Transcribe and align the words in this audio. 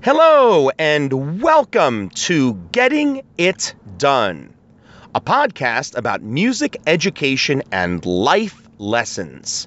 Hello, 0.00 0.70
and 0.78 1.42
welcome 1.42 2.10
to 2.10 2.54
Getting 2.70 3.22
It 3.36 3.74
Done, 3.96 4.54
a 5.12 5.20
podcast 5.20 5.96
about 5.96 6.22
music 6.22 6.76
education 6.86 7.64
and 7.72 8.06
life 8.06 8.62
lessons. 8.78 9.66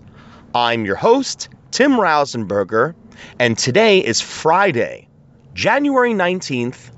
I'm 0.55 0.85
your 0.85 0.95
host, 0.95 1.49
Tim 1.71 1.97
Rausenberger, 1.97 2.95
and 3.39 3.57
today 3.57 3.99
is 3.99 4.21
Friday, 4.21 5.09
January 5.53 6.13
19th, 6.13 6.91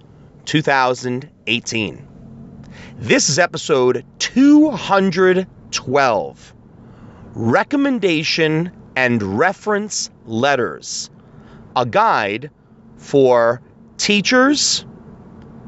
2018. 0.46 2.08
This 3.00 3.30
is 3.30 3.40
episode 3.40 4.06
212 4.20 6.54
Recommendation 7.34 8.72
and 8.96 9.24
Reference 9.24 10.12
Letters, 10.28 11.10
a 11.76 11.88
guide 11.88 12.52
for 13.04 13.62
teachers, 13.98 14.86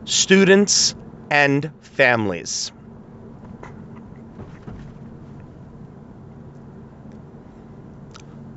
students, 0.05 0.95
and 1.29 1.69
families. 1.81 2.71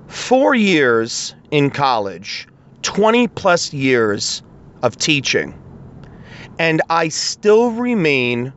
Four 0.06 0.54
years 0.54 1.34
in 1.50 1.70
college, 1.70 2.46
20 2.82 3.28
plus 3.28 3.72
years 3.72 4.42
of 4.82 4.96
teaching, 4.96 5.52
and 6.58 6.80
I 6.88 7.08
still 7.08 7.72
remain 7.72 8.52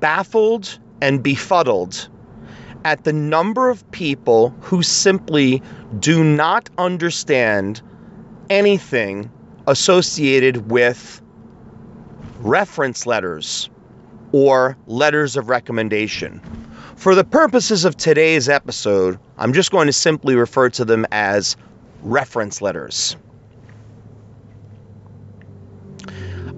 baffled 0.00 0.78
and 1.00 1.22
befuddled 1.22 2.08
at 2.84 3.04
the 3.04 3.12
number 3.12 3.70
of 3.70 3.88
people 3.92 4.50
who 4.60 4.82
simply 4.82 5.62
do 6.00 6.24
not 6.24 6.68
understand 6.78 7.80
anything 8.50 9.30
associated 9.66 10.70
with 10.70 11.20
reference 12.38 13.06
letters 13.06 13.68
or 14.32 14.76
letters 14.86 15.36
of 15.36 15.48
recommendation. 15.48 16.40
For 16.96 17.14
the 17.14 17.24
purposes 17.24 17.84
of 17.84 17.96
today's 17.96 18.48
episode, 18.48 19.18
I'm 19.38 19.52
just 19.52 19.70
going 19.70 19.86
to 19.86 19.92
simply 19.92 20.34
refer 20.34 20.70
to 20.70 20.84
them 20.84 21.06
as 21.12 21.56
reference 22.02 22.62
letters. 22.62 23.16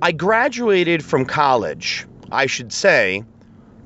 I 0.00 0.12
graduated 0.12 1.04
from 1.04 1.24
college. 1.24 2.06
I 2.30 2.46
should 2.46 2.72
say, 2.72 3.24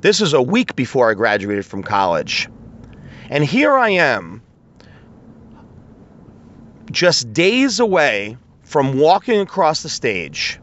this 0.03 0.21
is 0.21 0.33
a 0.33 0.43
week 0.43 0.77
before 0.77 1.11
I 1.11 1.15
graduated 1.15 1.65
from 1.65 1.83
college. 1.83 2.49
And 3.31 3.45
here 3.45 3.73
I 3.73 3.91
am, 3.91 4.43
just 6.91 7.33
days 7.33 7.81
away 7.81 8.37
from 8.73 8.99
walking 8.99 9.39
across 9.39 9.83
the 9.83 9.89
stage, 9.91 10.59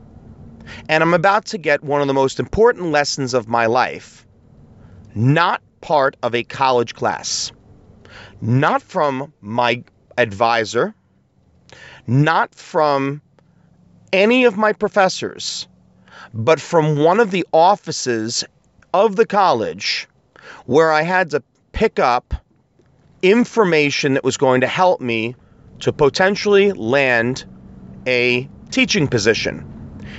and 0.89 1.03
I'm 1.03 1.13
about 1.13 1.45
to 1.45 1.59
get 1.59 1.83
one 1.83 2.01
of 2.01 2.07
the 2.07 2.13
most 2.15 2.39
important 2.39 2.87
lessons 2.87 3.35
of 3.35 3.47
my 3.47 3.67
life, 3.67 4.25
not 5.13 5.61
part 5.81 6.17
of 6.23 6.33
a 6.33 6.41
college 6.41 6.95
class, 6.95 7.51
not 8.41 8.81
from 8.81 9.31
my 9.41 9.83
advisor, 10.17 10.95
not 12.07 12.55
from 12.55 13.21
any 14.11 14.45
of 14.45 14.57
my 14.57 14.73
professors, 14.73 15.67
but 16.33 16.59
from 16.59 16.97
one 16.97 17.19
of 17.19 17.29
the 17.29 17.45
offices 17.53 18.43
of 18.91 19.17
the 19.17 19.25
college 19.27 20.07
where 20.65 20.91
I 20.91 21.03
had 21.03 21.29
to 21.29 21.43
pick 21.73 21.99
up 21.99 22.33
information 23.21 24.15
that 24.15 24.23
was 24.23 24.37
going 24.37 24.61
to 24.61 24.67
help 24.67 24.99
me 24.99 25.35
to 25.81 25.93
potentially 25.93 26.71
land 26.71 27.45
a 28.07 28.47
teaching 28.71 29.07
position. 29.07 29.65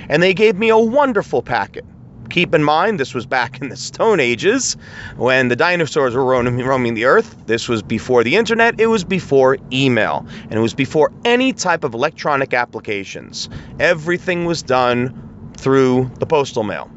And 0.09 0.21
they 0.21 0.33
gave 0.33 0.57
me 0.57 0.69
a 0.69 0.77
wonderful 0.77 1.41
packet. 1.41 1.85
Keep 2.29 2.55
in 2.55 2.63
mind, 2.63 2.99
this 2.99 3.13
was 3.13 3.25
back 3.25 3.61
in 3.61 3.69
the 3.69 3.75
Stone 3.75 4.19
Ages 4.19 4.77
when 5.17 5.49
the 5.49 5.55
dinosaurs 5.55 6.15
were 6.15 6.23
roaming, 6.23 6.93
the 6.93 7.05
earth. 7.05 7.35
This 7.45 7.67
was 7.67 7.81
before 7.81 8.23
the 8.23 8.35
internet, 8.35 8.79
it 8.79 8.87
was 8.87 9.03
before 9.03 9.57
email, 9.71 10.25
and 10.43 10.53
it 10.53 10.61
was 10.61 10.73
before 10.73 11.11
any 11.25 11.53
type 11.53 11.83
of 11.83 11.93
electronic 11.93 12.53
applications. 12.53 13.49
Everything 13.79 14.45
was 14.45 14.61
done 14.63 15.51
through 15.57 16.09
the 16.19 16.25
postal 16.25 16.63
mail. 16.63 16.89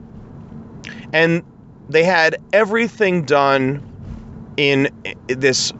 And 1.12 1.42
they 1.88 2.04
had 2.04 2.36
everything 2.52 3.24
done 3.24 3.82
in 4.56 4.88
this 5.26 5.72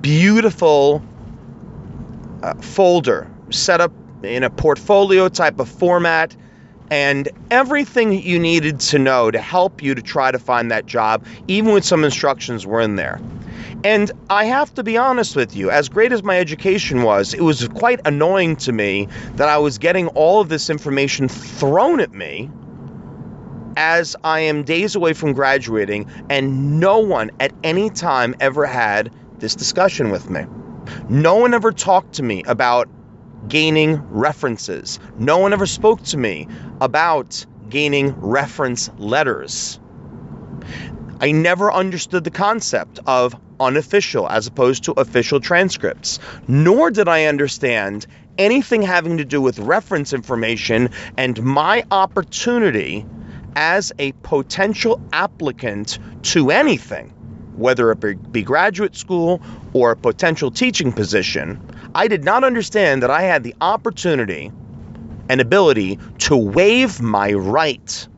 beautiful 0.00 1.02
uh, 2.42 2.54
folder 2.54 3.30
set 3.50 3.80
up 3.80 3.92
in 4.24 4.42
a 4.42 4.50
portfolio 4.50 5.28
type 5.28 5.58
of 5.58 5.68
format 5.68 6.36
and 6.90 7.28
everything 7.50 8.12
you 8.12 8.38
needed 8.38 8.78
to 8.78 8.98
know 8.98 9.30
to 9.30 9.38
help 9.38 9.82
you 9.82 9.94
to 9.94 10.02
try 10.02 10.30
to 10.30 10.38
find 10.38 10.70
that 10.70 10.84
job, 10.84 11.24
even 11.48 11.72
when 11.72 11.82
some 11.82 12.04
instructions 12.04 12.66
were 12.66 12.80
in 12.80 12.96
there. 12.96 13.20
And 13.84 14.12
I 14.30 14.44
have 14.44 14.74
to 14.74 14.82
be 14.82 14.96
honest 14.96 15.34
with 15.34 15.56
you, 15.56 15.70
as 15.70 15.88
great 15.88 16.12
as 16.12 16.22
my 16.22 16.38
education 16.38 17.02
was, 17.02 17.34
it 17.34 17.40
was 17.40 17.66
quite 17.68 18.00
annoying 18.04 18.56
to 18.56 18.72
me 18.72 19.08
that 19.36 19.48
I 19.48 19.58
was 19.58 19.78
getting 19.78 20.08
all 20.08 20.40
of 20.40 20.50
this 20.50 20.68
information 20.70 21.28
thrown 21.28 21.98
at 21.98 22.12
me 22.12 22.50
as 23.76 24.14
I 24.22 24.40
am 24.40 24.62
days 24.62 24.94
away 24.94 25.14
from 25.14 25.32
graduating, 25.32 26.06
and 26.28 26.78
no 26.78 26.98
one 26.98 27.30
at 27.40 27.52
any 27.64 27.88
time 27.88 28.34
ever 28.38 28.66
had 28.66 29.10
this 29.38 29.54
discussion 29.54 30.10
with 30.10 30.28
me. 30.28 30.44
No 31.08 31.36
one 31.36 31.54
ever 31.54 31.72
talked 31.72 32.12
to 32.14 32.22
me 32.22 32.42
about 32.46 32.88
gaining 33.48 33.96
references. 34.10 34.98
No 35.18 35.38
one 35.38 35.52
ever 35.52 35.66
spoke 35.66 36.02
to 36.04 36.16
me 36.16 36.48
about 36.80 37.44
gaining 37.68 38.14
reference 38.20 38.90
letters. 38.98 39.80
I 41.20 41.32
never 41.32 41.72
understood 41.72 42.24
the 42.24 42.30
concept 42.30 42.98
of 43.06 43.36
unofficial 43.60 44.28
as 44.28 44.46
opposed 44.46 44.84
to 44.84 44.92
official 44.92 45.40
transcripts, 45.40 46.18
nor 46.48 46.90
did 46.90 47.08
I 47.08 47.26
understand 47.26 48.06
anything 48.38 48.82
having 48.82 49.18
to 49.18 49.24
do 49.24 49.40
with 49.40 49.58
reference 49.58 50.12
information 50.12 50.90
and 51.16 51.42
my 51.42 51.84
opportunity 51.90 53.06
as 53.54 53.92
a 53.98 54.12
potential 54.22 55.00
applicant 55.12 55.98
to 56.22 56.50
anything, 56.50 57.12
whether 57.56 57.90
it 57.92 58.32
be 58.32 58.42
graduate 58.42 58.96
school 58.96 59.40
or 59.72 59.92
a 59.92 59.96
potential 59.96 60.50
teaching 60.50 60.92
position. 60.92 61.60
I 61.94 62.08
did 62.08 62.24
not 62.24 62.44
understand 62.44 63.02
that 63.02 63.10
I 63.10 63.22
had 63.22 63.42
the 63.42 63.54
opportunity 63.60 64.50
and 65.28 65.40
ability 65.40 65.98
to 66.18 66.36
waive 66.36 67.00
my 67.00 67.32
right 67.32 68.08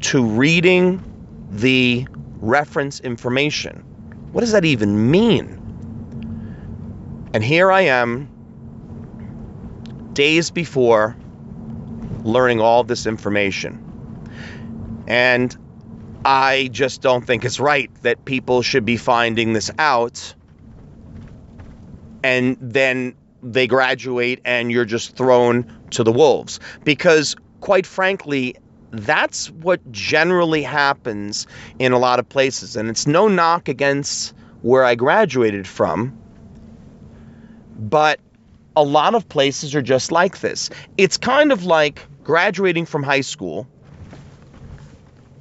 to 0.00 0.24
reading 0.24 1.02
the 1.50 2.06
reference 2.40 3.00
information. 3.00 3.84
What 4.32 4.40
does 4.40 4.52
that 4.52 4.64
even 4.64 5.10
mean? 5.10 5.56
And 7.34 7.44
here 7.44 7.70
I 7.70 7.82
am, 7.82 8.28
days 10.12 10.50
before 10.50 11.16
learning 12.24 12.60
all 12.60 12.84
this 12.84 13.06
information. 13.06 13.86
And 15.06 15.56
I 16.24 16.68
just 16.72 17.00
don't 17.00 17.26
think 17.26 17.44
it's 17.44 17.58
right 17.58 17.90
that 18.02 18.24
people 18.24 18.62
should 18.62 18.84
be 18.84 18.96
finding 18.96 19.52
this 19.52 19.70
out 19.78 20.34
and 22.22 22.56
then 22.60 23.14
they 23.42 23.66
graduate 23.66 24.40
and 24.44 24.70
you're 24.70 24.84
just 24.84 25.16
thrown 25.16 25.64
to 25.90 26.04
the 26.04 26.12
wolves. 26.12 26.60
Because, 26.84 27.36
quite 27.60 27.86
frankly, 27.86 28.56
that's 28.90 29.50
what 29.50 29.80
generally 29.90 30.62
happens 30.62 31.46
in 31.78 31.92
a 31.92 31.98
lot 31.98 32.18
of 32.18 32.28
places. 32.28 32.76
And 32.76 32.88
it's 32.88 33.06
no 33.06 33.28
knock 33.28 33.68
against 33.68 34.34
where 34.62 34.84
I 34.84 34.94
graduated 34.94 35.66
from, 35.66 36.18
but 37.78 38.20
a 38.76 38.82
lot 38.82 39.14
of 39.14 39.28
places 39.28 39.74
are 39.74 39.82
just 39.82 40.12
like 40.12 40.40
this. 40.40 40.70
It's 40.98 41.16
kind 41.16 41.50
of 41.50 41.64
like 41.64 42.06
graduating 42.22 42.86
from 42.86 43.02
high 43.02 43.22
school. 43.22 43.66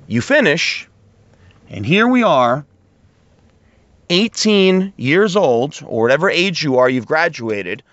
You 0.10 0.22
finish, 0.22 0.90
and 1.70 1.86
here 1.86 2.08
we 2.08 2.24
are 2.24 2.66
18 4.10 4.94
years 4.98 5.36
old, 5.36 5.80
or 5.86 6.02
whatever 6.02 6.32
age 6.32 6.64
you 6.64 6.80
are, 6.80 6.90
you've 6.90 7.06
graduated, 7.06 7.84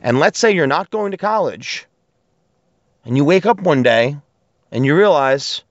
and 0.00 0.18
let's 0.18 0.38
say 0.38 0.52
you're 0.52 0.66
not 0.66 0.88
going 0.88 1.10
to 1.10 1.18
college, 1.18 1.86
and 3.04 3.14
you 3.14 3.26
wake 3.26 3.44
up 3.44 3.60
one 3.60 3.82
day 3.82 4.16
and 4.72 4.86
you 4.86 4.96
realize, 4.96 5.64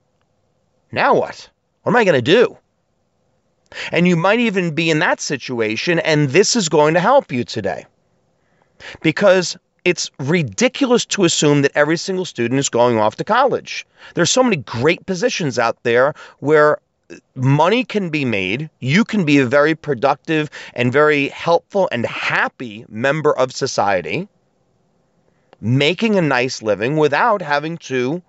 now 0.91 1.15
what? 1.15 1.49
What 1.81 1.93
am 1.93 1.95
I 1.95 2.03
going 2.03 2.13
to 2.13 2.21
do? 2.21 2.55
And 3.91 4.07
you 4.07 4.15
might 4.15 4.41
even 4.41 4.75
be 4.75 4.91
in 4.91 4.99
that 4.99 5.19
situation, 5.19 5.97
and 5.97 6.29
this 6.29 6.55
is 6.55 6.69
going 6.69 6.93
to 6.93 6.99
help 6.99 7.31
you 7.31 7.43
today. 7.43 7.87
Because 9.01 9.57
it's 9.85 10.11
ridiculous 10.19 11.05
to 11.05 11.23
assume 11.25 11.61
that 11.61 11.71
every 11.75 11.97
single 11.97 12.25
student 12.25 12.59
is 12.59 12.69
going 12.69 12.97
off 12.97 13.15
to 13.17 13.23
college. 13.23 13.85
There's 14.15 14.31
so 14.31 14.43
many 14.43 14.57
great 14.57 15.05
positions 15.05 15.57
out 15.59 15.77
there 15.83 16.13
where 16.39 16.79
money 17.35 17.85
can 17.85 18.09
be 18.09 18.25
made. 18.25 18.69
You 18.79 19.05
can 19.05 19.25
be 19.25 19.37
a 19.37 19.45
very 19.45 19.75
productive 19.75 20.49
and 20.73 20.91
very 20.91 21.29
helpful 21.29 21.87
and 21.91 22.05
happy 22.05 22.83
member 22.89 23.31
of 23.37 23.53
society. 23.53 24.27
making 25.61 26.15
a 26.15 26.21
nice 26.21 26.61
living 26.61 26.97
without 26.97 27.41
having 27.41 27.77
to 27.77 28.21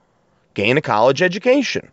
gain 0.55 0.76
a 0.76 0.82
college 0.82 1.23
education. 1.23 1.91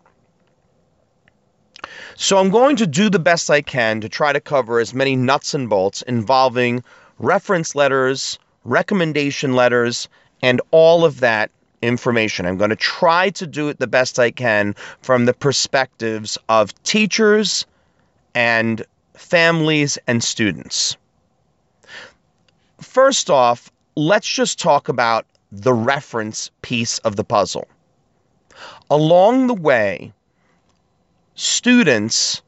So 2.16 2.38
I'm 2.38 2.50
going 2.50 2.76
to 2.76 2.86
do 2.86 3.10
the 3.10 3.18
best 3.18 3.50
I 3.50 3.60
can 3.60 4.00
to 4.00 4.08
try 4.08 4.32
to 4.32 4.40
cover 4.40 4.78
as 4.78 4.94
many 4.94 5.16
nuts 5.16 5.54
and 5.54 5.68
bolts 5.68 6.02
involving 6.02 6.84
reference 7.18 7.74
letters, 7.74 8.38
recommendation 8.64 9.54
letters, 9.54 10.08
and 10.42 10.60
all 10.70 11.04
of 11.04 11.20
that 11.20 11.50
information. 11.82 12.46
I'm 12.46 12.56
going 12.56 12.70
to 12.70 12.76
try 12.76 13.30
to 13.30 13.46
do 13.46 13.68
it 13.68 13.78
the 13.78 13.86
best 13.86 14.18
I 14.18 14.30
can 14.30 14.74
from 15.02 15.26
the 15.26 15.34
perspectives 15.34 16.38
of 16.48 16.74
teachers 16.82 17.66
and 18.34 18.84
families 19.14 19.98
and 20.06 20.22
students. 20.22 20.96
First 22.80 23.30
off, 23.30 23.70
let's 23.96 24.28
just 24.28 24.58
talk 24.58 24.88
about 24.88 25.26
the 25.52 25.74
reference 25.74 26.50
piece 26.62 26.98
of 27.00 27.16
the 27.16 27.24
puzzle. 27.24 27.68
Along 28.90 29.46
the 29.46 29.54
way, 29.54 30.12
students 31.34 32.42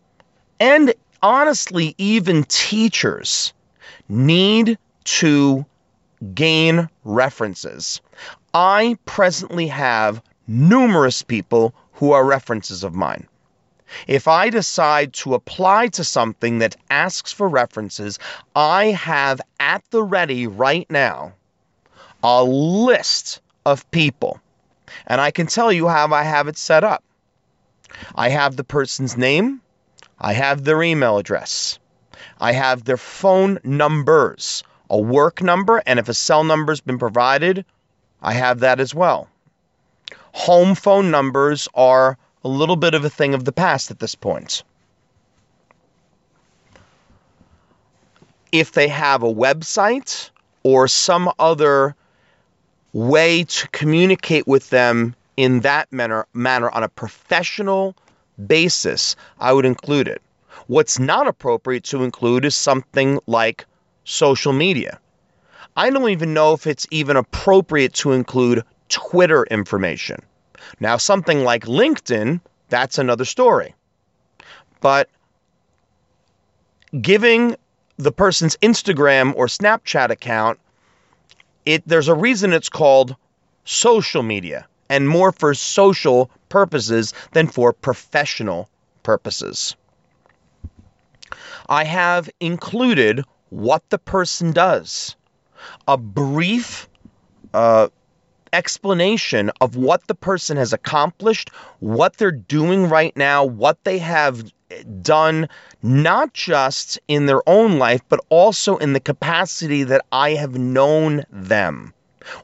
and 0.58 0.94
honestly, 1.22 1.94
even 1.98 2.44
teachers 2.44 3.52
need 4.08 4.78
to 5.04 5.64
gain 6.34 6.88
references. 7.04 8.00
I 8.54 8.98
presently 9.04 9.66
have 9.68 10.22
numerous 10.46 11.22
people 11.22 11.74
who 11.92 12.12
are 12.12 12.24
references 12.24 12.84
of 12.84 12.94
mine. 12.94 13.26
If 14.06 14.26
I 14.26 14.50
decide 14.50 15.12
to 15.14 15.34
apply 15.34 15.88
to 15.88 16.04
something 16.04 16.58
that 16.58 16.76
asks 16.90 17.32
for 17.32 17.48
references, 17.48 18.18
I 18.54 18.86
have 18.86 19.40
at 19.60 19.84
the 19.90 20.02
ready 20.02 20.46
right 20.46 20.90
now 20.90 21.34
a 22.22 22.42
list 22.42 23.40
of 23.64 23.88
people. 23.90 24.40
And 25.06 25.20
I 25.20 25.30
can 25.30 25.46
tell 25.46 25.72
you 25.72 25.88
how 25.88 26.12
I 26.12 26.22
have 26.22 26.48
it 26.48 26.58
set 26.58 26.84
up. 26.84 27.04
I 28.14 28.28
have 28.30 28.56
the 28.56 28.64
person's 28.64 29.16
name, 29.16 29.60
I 30.18 30.32
have 30.32 30.64
their 30.64 30.82
email 30.82 31.18
address, 31.18 31.78
I 32.40 32.52
have 32.52 32.84
their 32.84 32.96
phone 32.96 33.58
numbers, 33.62 34.64
a 34.90 34.98
work 34.98 35.42
number, 35.42 35.82
and 35.86 35.98
if 35.98 36.08
a 36.08 36.14
cell 36.14 36.44
number's 36.44 36.80
been 36.80 36.98
provided, 36.98 37.64
I 38.22 38.32
have 38.32 38.60
that 38.60 38.80
as 38.80 38.94
well. 38.94 39.28
Home 40.32 40.74
phone 40.74 41.10
numbers 41.10 41.68
are 41.74 42.18
a 42.44 42.48
little 42.48 42.76
bit 42.76 42.94
of 42.94 43.04
a 43.04 43.10
thing 43.10 43.34
of 43.34 43.44
the 43.44 43.52
past 43.52 43.90
at 43.90 43.98
this 43.98 44.14
point. 44.14 44.62
If 48.52 48.72
they 48.72 48.88
have 48.88 49.22
a 49.22 49.32
website 49.32 50.30
or 50.62 50.88
some 50.88 51.30
other 51.38 51.94
way 52.92 53.44
to 53.44 53.68
communicate 53.68 54.46
with 54.46 54.70
them 54.70 55.14
in 55.36 55.60
that 55.60 55.92
manner, 55.92 56.26
manner 56.32 56.70
on 56.70 56.82
a 56.82 56.88
professional 56.88 57.94
basis, 58.46 59.16
I 59.38 59.52
would 59.52 59.66
include 59.66 60.08
it. 60.08 60.22
What's 60.66 60.98
not 60.98 61.26
appropriate 61.26 61.84
to 61.84 62.04
include 62.04 62.44
is 62.44 62.54
something 62.54 63.20
like 63.26 63.66
social 64.06 64.52
media. 64.52 64.98
I 65.76 65.90
don't 65.90 66.08
even 66.08 66.32
know 66.32 66.54
if 66.54 66.66
it's 66.66 66.86
even 66.90 67.16
appropriate 67.16 67.92
to 67.94 68.12
include 68.12 68.64
Twitter 68.88 69.44
information. 69.50 70.22
Now, 70.80 70.96
something 70.96 71.44
like 71.44 71.66
LinkedIn, 71.66 72.40
that's 72.70 72.98
another 72.98 73.26
story. 73.26 73.74
But 74.80 75.10
giving 76.98 77.56
the 77.98 78.12
person's 78.12 78.56
Instagram 78.58 79.34
or 79.36 79.46
Snapchat 79.46 80.10
account, 80.10 80.58
it 81.66 81.82
there's 81.86 82.08
a 82.08 82.14
reason 82.14 82.52
it's 82.52 82.68
called 82.68 83.16
social 83.64 84.22
media 84.22 84.66
and 84.88 85.08
more 85.08 85.32
for 85.32 85.52
social 85.52 86.30
purposes 86.48 87.12
than 87.32 87.48
for 87.48 87.72
professional 87.72 88.70
purposes. 89.02 89.74
I 91.68 91.84
have 91.84 92.30
included 92.38 93.24
what 93.50 93.88
the 93.90 93.98
person 93.98 94.52
does, 94.52 95.16
a 95.86 95.96
brief 95.96 96.88
uh, 97.54 97.88
explanation 98.52 99.50
of 99.60 99.76
what 99.76 100.06
the 100.06 100.14
person 100.14 100.56
has 100.56 100.72
accomplished, 100.72 101.50
what 101.80 102.16
they're 102.16 102.30
doing 102.30 102.88
right 102.88 103.16
now, 103.16 103.44
what 103.44 103.82
they 103.84 103.98
have 103.98 104.50
done, 105.02 105.48
not 105.82 106.32
just 106.34 106.98
in 107.08 107.26
their 107.26 107.48
own 107.48 107.78
life, 107.78 108.02
but 108.08 108.20
also 108.28 108.76
in 108.78 108.92
the 108.92 109.00
capacity 109.00 109.84
that 109.84 110.04
I 110.10 110.30
have 110.30 110.58
known 110.58 111.24
them, 111.30 111.92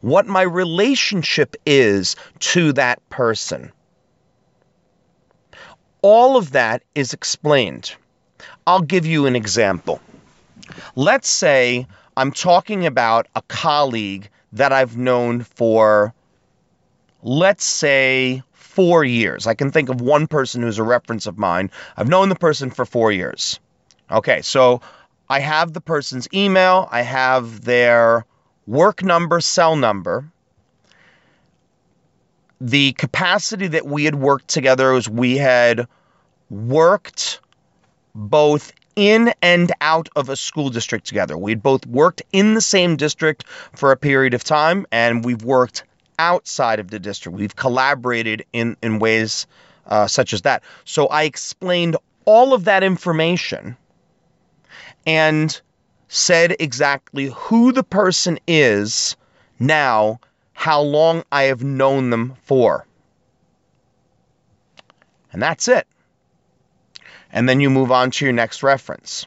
what 0.00 0.26
my 0.26 0.42
relationship 0.42 1.56
is 1.66 2.16
to 2.38 2.72
that 2.74 3.06
person. 3.10 3.72
All 6.02 6.36
of 6.36 6.52
that 6.52 6.82
is 6.94 7.12
explained. 7.12 7.94
I'll 8.66 8.82
give 8.82 9.06
you 9.06 9.26
an 9.26 9.36
example. 9.36 10.00
Let's 10.96 11.28
say 11.28 11.86
I'm 12.16 12.32
talking 12.32 12.86
about 12.86 13.26
a 13.34 13.42
colleague 13.42 14.28
that 14.52 14.72
I've 14.72 14.96
known 14.96 15.42
for, 15.42 16.12
let's 17.22 17.64
say, 17.64 18.42
four 18.52 19.04
years. 19.04 19.46
I 19.46 19.54
can 19.54 19.70
think 19.70 19.88
of 19.88 20.00
one 20.00 20.26
person 20.26 20.62
who's 20.62 20.78
a 20.78 20.82
reference 20.82 21.26
of 21.26 21.38
mine. 21.38 21.70
I've 21.96 22.08
known 22.08 22.28
the 22.28 22.34
person 22.34 22.70
for 22.70 22.84
four 22.84 23.12
years. 23.12 23.60
Okay, 24.10 24.42
so 24.42 24.80
I 25.28 25.40
have 25.40 25.72
the 25.72 25.80
person's 25.80 26.28
email, 26.34 26.88
I 26.90 27.02
have 27.02 27.62
their 27.62 28.26
work 28.66 29.02
number, 29.02 29.40
cell 29.40 29.76
number. 29.76 30.30
The 32.60 32.92
capacity 32.92 33.66
that 33.68 33.86
we 33.86 34.04
had 34.04 34.14
worked 34.14 34.48
together 34.48 34.92
was 34.92 35.08
we 35.08 35.36
had 35.36 35.88
worked 36.50 37.40
both 38.14 38.72
in 38.96 39.32
and 39.42 39.72
out 39.80 40.08
of 40.16 40.28
a 40.28 40.36
school 40.36 40.70
district 40.70 41.06
together. 41.06 41.36
We'd 41.36 41.62
both 41.62 41.86
worked 41.86 42.22
in 42.32 42.54
the 42.54 42.60
same 42.60 42.96
district 42.96 43.46
for 43.74 43.92
a 43.92 43.96
period 43.96 44.34
of 44.34 44.44
time, 44.44 44.86
and 44.92 45.24
we've 45.24 45.42
worked 45.42 45.84
outside 46.18 46.78
of 46.78 46.90
the 46.90 46.98
district. 46.98 47.38
We've 47.38 47.56
collaborated 47.56 48.44
in, 48.52 48.76
in 48.82 48.98
ways 48.98 49.46
uh, 49.86 50.06
such 50.06 50.32
as 50.32 50.42
that. 50.42 50.62
So 50.84 51.06
I 51.06 51.24
explained 51.24 51.96
all 52.24 52.54
of 52.54 52.64
that 52.64 52.84
information 52.84 53.76
and 55.06 55.60
said 56.08 56.54
exactly 56.60 57.26
who 57.34 57.72
the 57.72 57.82
person 57.82 58.38
is 58.46 59.16
now, 59.58 60.20
how 60.52 60.80
long 60.82 61.24
I 61.32 61.44
have 61.44 61.64
known 61.64 62.10
them 62.10 62.34
for. 62.44 62.86
And 65.32 65.42
that's 65.42 65.66
it 65.66 65.86
and 67.32 67.48
then 67.48 67.60
you 67.60 67.70
move 67.70 67.90
on 67.90 68.10
to 68.12 68.24
your 68.24 68.32
next 68.32 68.62
reference. 68.62 69.26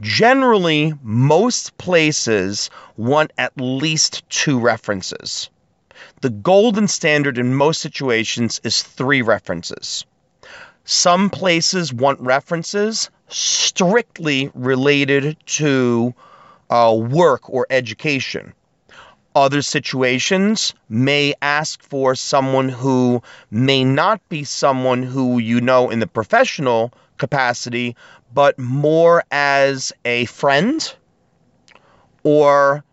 Generally, 0.00 0.94
most 1.02 1.76
places 1.78 2.70
want 2.96 3.32
at 3.36 3.52
least 3.60 4.28
two 4.28 4.60
references. 4.60 5.50
The 6.20 6.30
golden 6.30 6.86
standard 6.86 7.38
in 7.38 7.54
most 7.54 7.80
situations 7.80 8.60
is 8.62 8.82
three 8.82 9.22
references. 9.22 10.04
Some 10.84 11.30
places 11.30 11.92
want 11.92 12.20
references 12.20 13.10
strictly 13.28 14.50
related 14.54 15.36
to 15.46 16.14
uh, 16.70 16.96
work 16.98 17.50
or 17.50 17.66
education. 17.68 18.54
Other 19.34 19.62
situations 19.62 20.74
may 20.88 21.34
ask 21.42 21.82
for 21.82 22.14
someone 22.14 22.68
who 22.68 23.22
may 23.50 23.84
not 23.84 24.26
be 24.28 24.44
someone 24.44 25.02
who 25.02 25.38
you 25.38 25.60
know 25.60 25.90
in 25.90 26.00
the 26.00 26.06
professional 26.06 26.92
capacity, 27.18 27.94
but 28.32 28.58
more 28.58 29.22
as 29.30 29.92
a 30.04 30.24
friend. 30.26 30.94
Or 32.24 32.84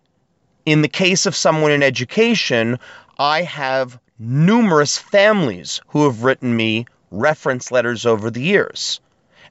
in 0.65 0.81
the 0.81 0.87
case 0.87 1.25
of 1.25 1.35
someone 1.35 1.71
in 1.71 1.81
education, 1.81 2.79
I 3.17 3.41
have 3.43 3.99
numerous 4.19 4.97
families 4.97 5.81
who 5.87 6.03
have 6.05 6.23
written 6.23 6.55
me 6.55 6.85
reference 7.11 7.71
letters 7.71 8.05
over 8.05 8.29
the 8.29 8.41
years 8.41 8.99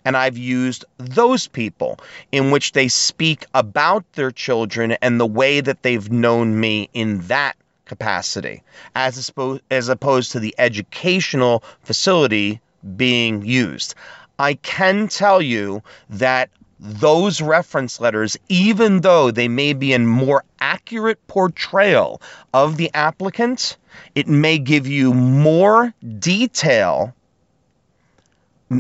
and 0.05 0.17
I've 0.17 0.37
used 0.37 0.85
those 0.99 1.49
people 1.49 1.99
in 2.33 2.51
which 2.51 2.73
they 2.73 2.89
speak 2.89 3.45
about 3.55 4.05
their 4.13 4.31
children 4.31 4.93
and 5.03 5.19
the 5.19 5.27
way 5.27 5.61
that 5.61 5.83
they've 5.83 6.11
known 6.11 6.61
me 6.61 6.89
in 6.93 7.21
that 7.29 7.57
capacity, 7.85 8.63
as 8.95 9.29
opposed, 9.29 9.63
as 9.71 9.89
opposed 9.89 10.33
to 10.33 10.41
the 10.41 10.55
educational 10.59 11.63
facility 11.83 12.61
being 12.97 13.45
used. 13.45 13.95
I 14.39 14.55
can 14.55 15.09
tell 15.09 15.41
you 15.41 15.83
that 16.11 16.51
those 16.81 17.41
reference 17.41 18.01
letters, 18.01 18.37
even 18.49 19.01
though 19.01 19.31
they 19.31 19.49
may 19.49 19.73
be 19.73 19.93
a 19.93 19.99
more 19.99 20.45
accurate 20.59 21.25
portrayal 21.29 22.21
of 22.53 22.77
the 22.77 22.91
applicant, 22.95 23.77
it 24.15 24.27
may 24.27 24.59
give 24.59 24.87
you 24.87 25.15
more 25.15 25.95
detail 26.19 27.15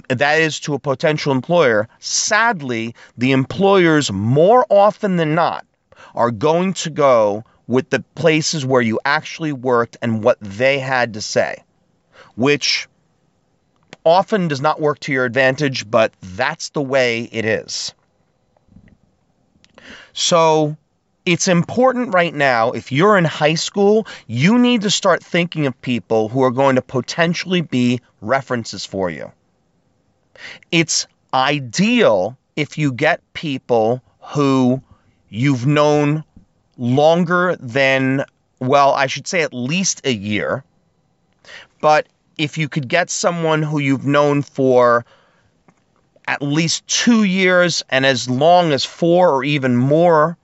that 0.09 0.41
is 0.41 0.61
to 0.61 0.75
a 0.75 0.79
potential 0.79 1.33
employer, 1.33 1.89
sadly, 1.99 2.95
the 3.19 3.33
employers 3.33 4.11
more 4.11 4.67
often 4.71 5.17
than 5.17 5.35
not 5.35 5.67
are 6.15 6.31
going 6.31 6.73
to 6.75 6.91
go 6.91 7.45
with 7.67 7.91
the 7.91 8.01
places 8.15 8.65
where 8.65 8.83
you 8.83 9.01
actually 9.05 9.53
worked 9.53 9.97
and 10.03 10.23
what 10.23 10.39
they 10.41 10.79
had 10.79 11.15
to 11.15 11.21
say, 11.21 11.63
which 12.37 12.89
often 14.05 14.49
does 14.49 14.61
not 14.61 14.81
work 14.81 14.99
to 15.01 15.13
your 15.13 15.25
advantage, 15.25 15.91
but 15.91 16.13
that's 16.23 16.71
the 16.71 16.83
way 16.83 17.23
it 17.33 17.45
is. 17.45 17.95
So 20.13 20.77
it's 21.25 21.49
important 21.49 22.13
right 22.13 22.35
now, 22.35 22.73
if 22.73 22.93
you're 22.93 23.17
in 23.17 23.25
high 23.25 23.55
school, 23.55 24.07
you 24.27 24.59
need 24.59 24.83
to 24.83 24.91
start 24.91 25.25
thinking 25.25 25.67
of 25.67 25.81
people 25.81 26.29
who 26.29 26.43
are 26.43 26.51
going 26.51 26.77
to 26.77 26.83
potentially 26.83 27.63
be 27.63 28.01
references 28.21 28.85
for 28.85 29.09
you. 29.09 29.33
It's 30.71 31.07
ideal 31.33 32.37
if 32.57 32.79
you 32.79 32.93
get 32.93 33.21
people 33.35 34.03
who 34.21 34.83
you've 35.29 35.67
known 35.67 36.25
longer 36.79 37.57
than, 37.61 38.25
well, 38.61 38.93
I 38.93 39.07
should 39.07 39.27
say 39.27 39.43
at 39.43 39.53
least 39.53 40.07
a 40.07 40.13
year. 40.13 40.65
But 41.81 42.07
if 42.39 42.59
you 42.59 42.69
could 42.69 42.89
get 42.89 43.11
someone 43.11 43.63
who 43.63 43.79
you've 43.79 44.07
known 44.07 44.43
for 44.43 45.05
at 46.27 46.43
least 46.43 46.87
two 46.87 47.25
years 47.25 47.85
and 47.91 48.07
as 48.07 48.29
long 48.29 48.73
as 48.73 48.85
four 48.85 49.31
or 49.31 49.45
even 49.45 49.77
more, 49.77 50.39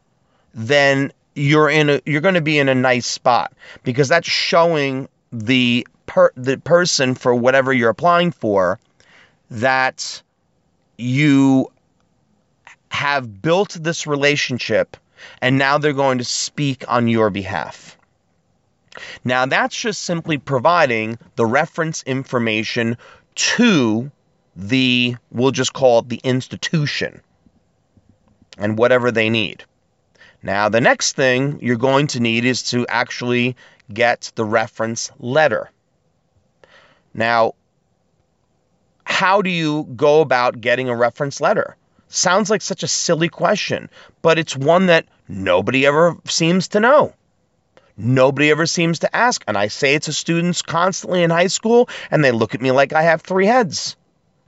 then 0.55 1.13
you're 1.35 1.71
in 1.71 1.89
a 1.89 2.01
you're 2.05 2.21
going 2.21 2.35
to 2.35 2.41
be 2.41 2.59
in 2.59 2.69
a 2.69 2.75
nice 2.75 3.07
spot 3.07 3.53
because 3.83 4.09
that's 4.09 4.29
showing 4.29 5.09
the 5.33 5.87
per, 6.07 6.31
the 6.35 6.59
person 6.59 7.15
for 7.15 7.35
whatever 7.35 7.73
you're 7.73 7.91
applying 7.91 8.33
for 8.33 8.79
that 9.51 10.23
you 10.97 11.71
have 12.91 13.43
built 13.43 13.77
this 13.81 14.07
relationship 14.07 14.97
and 15.41 15.59
now 15.59 15.79
they're 15.79 15.93
going 15.93 16.19
to 16.19 16.25
speak 16.25 16.85
on 16.89 17.09
your 17.09 17.31
behalf. 17.31 17.97
Now, 19.25 19.47
that's 19.47 19.77
just 19.77 20.03
simply 20.03 20.39
providing 20.39 21.19
the 21.37 21.47
reference 21.47 22.03
information 22.05 22.97
to 23.35 24.11
the, 24.57 25.17
we'll 25.31 25.53
just 25.53 25.73
call 25.73 26.01
it 26.01 26.09
the 26.09 26.21
institution 26.25 27.21
and 28.59 28.79
whatever 28.79 29.11
they 29.11 29.31
need. 29.31 29.65
Now, 30.43 30.69
the 30.69 30.81
next 30.81 31.15
thing 31.15 31.59
you're 31.61 31.77
going 31.77 32.09
to 32.09 32.21
need 32.21 32.45
is 32.45 32.63
to 32.71 32.87
actually 32.89 33.57
get 33.93 34.33
the 34.35 34.45
reference 34.45 35.11
letter. 35.19 35.71
Now, 37.15 37.55
how 39.11 39.43
do 39.43 39.51
you 39.51 39.85
go 39.97 40.21
about 40.21 40.61
getting 40.61 40.89
a 40.89 40.97
reference 40.97 41.41
letter? 41.41 41.77
Sounds 42.09 42.49
like 42.49 42.63
such 42.63 42.83
a 42.83 42.89
silly 42.89 43.29
question, 43.29 43.91
but 44.23 44.39
it's 44.39 44.57
one 44.57 44.87
that 44.87 45.07
nobody 45.29 45.85
ever 45.85 46.17
seems 46.27 46.69
to 46.69 46.81
know. 46.81 47.13
Nobody 47.97 48.51
ever 48.51 48.67
seems 48.67 49.01
to 49.01 49.15
ask. 49.15 49.45
And 49.47 49.59
I 49.59 49.69
say 49.69 49.95
it 49.95 50.05
to 50.05 50.13
students 50.13 50.63
constantly 50.63 51.23
in 51.23 51.31
high 51.31 51.49
school, 51.49 51.89
and 52.11 52.25
they 52.25 52.31
look 52.31 52.55
at 52.55 52.63
me 52.63 52.71
like 52.71 52.93
I 52.93 53.03
have 53.03 53.21
three 53.21 53.47
heads. 53.47 53.97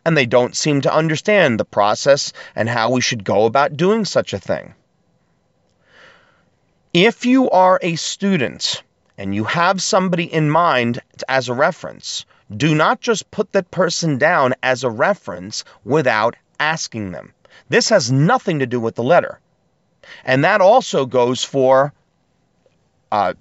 And 0.05 0.17
they 0.17 0.27
don't 0.27 0.57
seem 0.57 0.81
to 0.81 0.95
understand 0.95 1.61
the 1.61 1.65
process 1.65 2.33
and 2.57 2.69
how 2.69 2.91
we 2.91 3.01
should 3.01 3.25
go 3.25 3.45
about 3.45 3.77
doing 3.77 4.05
such 4.05 4.33
a 4.33 4.39
thing. 4.39 4.75
If 6.95 7.27
you 7.27 7.51
are 7.51 7.79
a 7.83 7.97
student 7.97 8.83
and 9.19 9.35
you 9.35 9.45
have 9.45 9.83
somebody 9.83 10.25
in 10.25 10.51
mind 10.51 11.01
as 11.29 11.49
a 11.49 11.55
reference, 11.55 12.25
do 12.57 12.75
not 12.75 13.01
just 13.01 13.31
put 13.31 13.53
that 13.53 13.71
person 13.71 14.19
down 14.19 14.55
as 14.63 14.85
a 14.85 14.91
reference 14.91 15.65
without 15.85 16.37
asking 16.61 17.13
them. 17.13 17.33
This 17.69 17.89
has 17.89 18.13
nothing 18.13 18.59
to 18.59 18.67
do 18.67 18.81
with 18.81 18.95
the 18.95 19.03
letter. 19.03 19.41
And 20.25 20.45
that 20.45 20.61
also 20.61 21.07
goes 21.07 21.45
for 21.45 21.93
uh, 23.11 23.35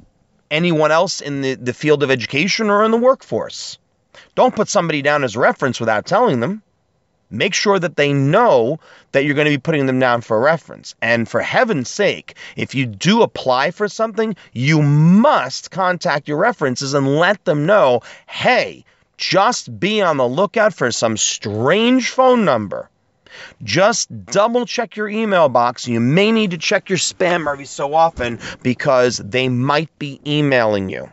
anyone 0.49 0.91
else 0.91 1.21
in 1.21 1.41
the, 1.41 1.55
the 1.55 1.73
field 1.73 2.03
of 2.03 2.11
education 2.11 2.69
or 2.69 2.83
in 2.83 2.91
the 2.91 2.97
workforce. 2.97 3.77
Don't 4.35 4.55
put 4.55 4.69
somebody 4.69 5.01
down 5.01 5.23
as 5.23 5.35
a 5.35 5.39
reference 5.39 5.79
without 5.79 6.05
telling 6.05 6.39
them. 6.39 6.61
Make 7.29 7.53
sure 7.53 7.79
that 7.79 7.95
they 7.95 8.11
know 8.11 8.79
that 9.13 9.23
you're 9.23 9.35
going 9.35 9.45
to 9.45 9.51
be 9.51 9.57
putting 9.57 9.85
them 9.85 9.99
down 9.99 10.19
for 10.19 10.35
a 10.35 10.41
reference. 10.41 10.95
And 11.01 11.29
for 11.29 11.39
heaven's 11.41 11.89
sake, 11.89 12.35
if 12.57 12.75
you 12.75 12.85
do 12.85 13.21
apply 13.21 13.71
for 13.71 13.87
something, 13.87 14.35
you 14.51 14.81
must 14.81 15.71
contact 15.71 16.27
your 16.27 16.37
references 16.37 16.93
and 16.93 17.15
let 17.15 17.45
them 17.45 17.65
know 17.65 18.01
hey, 18.27 18.83
just 19.21 19.79
be 19.79 20.01
on 20.01 20.17
the 20.17 20.27
lookout 20.27 20.73
for 20.73 20.91
some 20.91 21.15
strange 21.15 22.09
phone 22.09 22.43
number 22.43 22.89
just 23.63 24.25
double 24.25 24.65
check 24.65 24.95
your 24.95 25.07
email 25.07 25.49
box. 25.49 25.87
You 25.87 25.99
may 25.99 26.31
need 26.31 26.51
to 26.51 26.57
check 26.57 26.89
your 26.89 26.97
spam 26.97 27.49
every 27.49 27.65
so 27.65 27.93
often 27.93 28.39
because 28.61 29.17
they 29.17 29.49
might 29.49 29.97
be 29.99 30.19
emailing 30.25 30.89
you. 30.89 31.11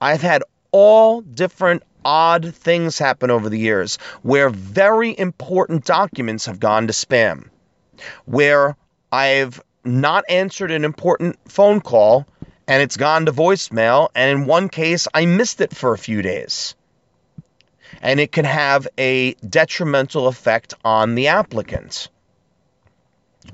I've 0.00 0.22
had 0.22 0.42
all 0.70 1.20
different 1.20 1.82
odd 2.04 2.54
things 2.54 2.98
happen 2.98 3.30
over 3.30 3.48
the 3.48 3.58
years 3.58 3.96
where 4.22 4.50
very 4.50 5.16
important 5.16 5.84
documents 5.84 6.46
have 6.46 6.58
gone 6.58 6.88
to 6.88 6.92
spam, 6.92 7.48
where 8.24 8.76
I've 9.12 9.62
not 9.84 10.24
answered 10.28 10.70
an 10.70 10.84
important 10.84 11.38
phone 11.48 11.80
call 11.80 12.26
and 12.66 12.82
it's 12.82 12.96
gone 12.96 13.26
to 13.26 13.32
voicemail, 13.32 14.08
and 14.14 14.30
in 14.30 14.46
one 14.46 14.68
case, 14.68 15.08
I 15.12 15.26
missed 15.26 15.60
it 15.60 15.74
for 15.74 15.92
a 15.92 15.98
few 15.98 16.22
days 16.22 16.74
and 18.00 18.20
it 18.20 18.32
can 18.32 18.44
have 18.44 18.88
a 18.98 19.34
detrimental 19.34 20.28
effect 20.28 20.74
on 20.84 21.14
the 21.14 21.28
applicant. 21.28 22.08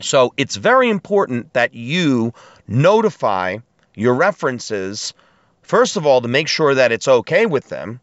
So 0.01 0.33
it's 0.37 0.57
very 0.57 0.91
important 0.91 1.53
that 1.55 1.75
you 1.75 2.33
notify 2.67 3.59
your 3.95 4.15
references, 4.15 5.15
first 5.63 5.97
of 5.97 6.07
all, 6.07 6.21
to 6.21 6.29
make 6.29 6.49
sure 6.49 6.75
that 6.75 6.93
it's 6.93 7.09
okay 7.09 7.47
with 7.47 7.69
them 7.69 8.01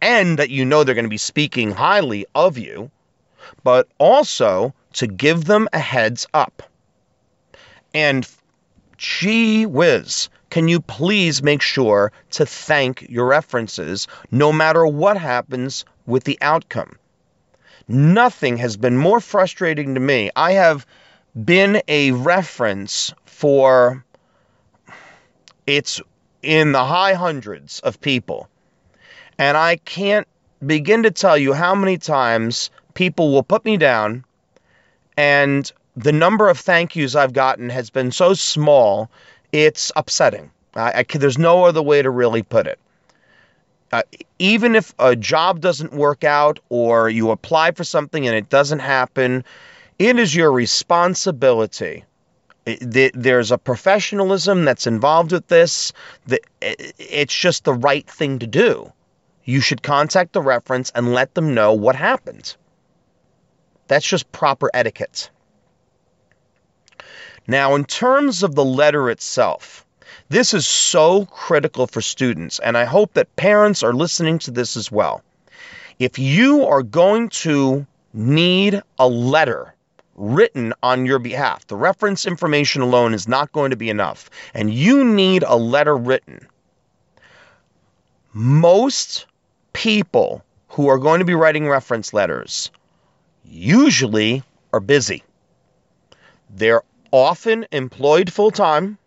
and 0.00 0.38
that 0.38 0.50
you 0.50 0.64
know 0.64 0.84
they're 0.84 0.94
going 0.94 1.04
to 1.04 1.10
be 1.10 1.16
speaking 1.18 1.70
highly 1.70 2.26
of 2.34 2.58
you, 2.58 2.90
but 3.62 3.88
also 3.98 4.74
to 4.94 5.06
give 5.06 5.44
them 5.44 5.68
a 5.72 5.78
heads 5.78 6.26
up. 6.34 6.62
And 7.94 8.28
gee 8.96 9.66
whiz, 9.66 10.28
can 10.50 10.68
you 10.68 10.80
please 10.80 11.42
make 11.42 11.62
sure 11.62 12.12
to 12.30 12.46
thank 12.46 13.06
your 13.08 13.26
references 13.26 14.08
no 14.30 14.52
matter 14.52 14.86
what 14.86 15.16
happens 15.16 15.84
with 16.06 16.24
the 16.24 16.38
outcome? 16.40 16.98
Nothing 17.86 18.56
has 18.58 18.76
been 18.76 18.96
more 18.96 19.20
frustrating 19.20 19.94
to 19.94 20.00
me. 20.00 20.30
I 20.36 20.52
have 20.52 20.86
been 21.44 21.82
a 21.88 22.12
reference 22.12 23.14
for 23.24 24.04
it's 25.66 26.00
in 26.42 26.72
the 26.72 26.84
high 26.84 27.14
hundreds 27.14 27.80
of 27.80 28.00
people. 28.00 28.48
And 29.38 29.56
I 29.56 29.76
can't 29.76 30.26
begin 30.64 31.02
to 31.04 31.10
tell 31.10 31.36
you 31.36 31.52
how 31.52 31.74
many 31.74 31.98
times 31.98 32.70
people 32.94 33.32
will 33.32 33.42
put 33.42 33.64
me 33.64 33.76
down 33.76 34.24
and 35.16 35.70
the 35.96 36.12
number 36.12 36.48
of 36.48 36.58
thank 36.58 36.94
yous 36.94 37.16
I've 37.16 37.32
gotten 37.32 37.70
has 37.70 37.90
been 37.90 38.12
so 38.12 38.32
small 38.34 39.10
it's 39.52 39.92
upsetting. 39.96 40.50
I, 40.74 41.00
I, 41.00 41.02
there's 41.02 41.38
no 41.38 41.64
other 41.64 41.82
way 41.82 42.02
to 42.02 42.10
really 42.10 42.42
put 42.42 42.66
it. 42.66 42.78
Uh, 43.90 44.02
even 44.38 44.74
if 44.74 44.94
a 44.98 45.16
job 45.16 45.60
doesn't 45.60 45.92
work 45.92 46.22
out 46.22 46.60
or 46.68 47.08
you 47.08 47.30
apply 47.30 47.70
for 47.70 47.84
something 47.84 48.26
and 48.26 48.36
it 48.36 48.50
doesn't 48.50 48.80
happen, 48.80 49.44
it 49.98 50.18
is 50.18 50.34
your 50.34 50.52
responsibility. 50.52 52.04
There's 52.64 53.50
a 53.50 53.56
professionalism 53.56 54.66
that's 54.66 54.86
involved 54.86 55.32
with 55.32 55.46
this. 55.46 55.94
It's 56.60 57.34
just 57.34 57.64
the 57.64 57.72
right 57.72 58.06
thing 58.08 58.40
to 58.40 58.46
do. 58.46 58.92
You 59.44 59.62
should 59.62 59.82
contact 59.82 60.34
the 60.34 60.42
reference 60.42 60.92
and 60.94 61.14
let 61.14 61.34
them 61.34 61.54
know 61.54 61.72
what 61.72 61.96
happened. 61.96 62.54
That's 63.86 64.06
just 64.06 64.30
proper 64.32 64.70
etiquette. 64.74 65.30
Now, 67.50 67.74
in 67.74 67.86
terms 67.86 68.42
of 68.42 68.54
the 68.54 68.64
letter 68.64 69.08
itself, 69.08 69.86
this 70.28 70.52
is 70.52 70.66
so 70.66 71.24
critical 71.24 71.86
for 71.86 72.02
students, 72.02 72.58
and 72.58 72.76
I 72.76 72.84
hope 72.84 73.14
that 73.14 73.34
parents 73.36 73.82
are 73.82 73.94
listening 73.94 74.38
to 74.40 74.50
this 74.50 74.76
as 74.76 74.92
well. 74.92 75.22
If 75.98 76.18
you 76.18 76.66
are 76.66 76.82
going 76.82 77.30
to 77.30 77.86
need 78.12 78.82
a 78.98 79.08
letter 79.08 79.74
written 80.14 80.74
on 80.82 81.06
your 81.06 81.18
behalf, 81.18 81.66
the 81.66 81.76
reference 81.76 82.26
information 82.26 82.82
alone 82.82 83.14
is 83.14 83.26
not 83.26 83.50
going 83.52 83.70
to 83.70 83.76
be 83.76 83.88
enough, 83.88 84.28
and 84.52 84.72
you 84.72 85.02
need 85.02 85.42
a 85.42 85.56
letter 85.56 85.96
written. 85.96 86.46
Most 88.34 89.24
people 89.72 90.44
who 90.68 90.88
are 90.88 90.98
going 90.98 91.20
to 91.20 91.24
be 91.24 91.34
writing 91.34 91.66
reference 91.66 92.12
letters 92.12 92.70
usually 93.42 94.42
are 94.74 94.80
busy. 94.80 95.22
They're 96.50 96.82
often 97.12 97.66
employed 97.72 98.32
full 98.32 98.50
time. 98.50 98.98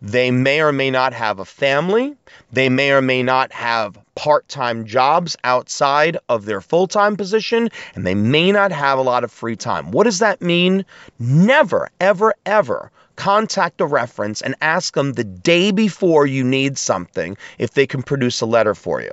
They 0.00 0.30
may 0.30 0.60
or 0.62 0.72
may 0.72 0.90
not 0.90 1.12
have 1.12 1.38
a 1.38 1.44
family. 1.44 2.16
They 2.50 2.68
may 2.68 2.92
or 2.92 3.02
may 3.02 3.22
not 3.22 3.52
have 3.52 3.98
part 4.14 4.48
time 4.48 4.86
jobs 4.86 5.36
outside 5.44 6.16
of 6.28 6.46
their 6.46 6.60
full 6.60 6.86
time 6.86 7.16
position, 7.16 7.68
and 7.94 8.06
they 8.06 8.14
may 8.14 8.52
not 8.52 8.72
have 8.72 8.98
a 8.98 9.02
lot 9.02 9.24
of 9.24 9.30
free 9.30 9.56
time. 9.56 9.90
What 9.90 10.04
does 10.04 10.18
that 10.20 10.40
mean? 10.40 10.84
Never, 11.18 11.90
ever, 12.00 12.34
ever 12.46 12.90
contact 13.16 13.80
a 13.80 13.86
reference 13.86 14.40
and 14.42 14.54
ask 14.60 14.94
them 14.94 15.14
the 15.14 15.24
day 15.24 15.70
before 15.70 16.26
you 16.26 16.44
need 16.44 16.78
something 16.78 17.36
if 17.58 17.72
they 17.72 17.86
can 17.86 18.02
produce 18.02 18.40
a 18.40 18.46
letter 18.46 18.74
for 18.74 19.00
you. 19.00 19.12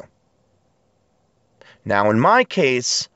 Now, 1.85 2.09
in 2.09 2.19
my 2.19 2.43
case, 2.43 3.09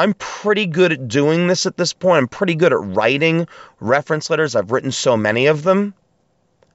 I'm 0.00 0.14
pretty 0.14 0.64
good 0.64 0.92
at 0.92 1.08
doing 1.08 1.46
this 1.46 1.66
at 1.66 1.76
this 1.76 1.92
point. 1.92 2.16
I'm 2.16 2.28
pretty 2.28 2.54
good 2.54 2.72
at 2.72 2.78
writing 2.78 3.46
reference 3.80 4.30
letters. 4.30 4.56
I've 4.56 4.70
written 4.70 4.92
so 4.92 5.14
many 5.14 5.44
of 5.44 5.62
them 5.62 5.92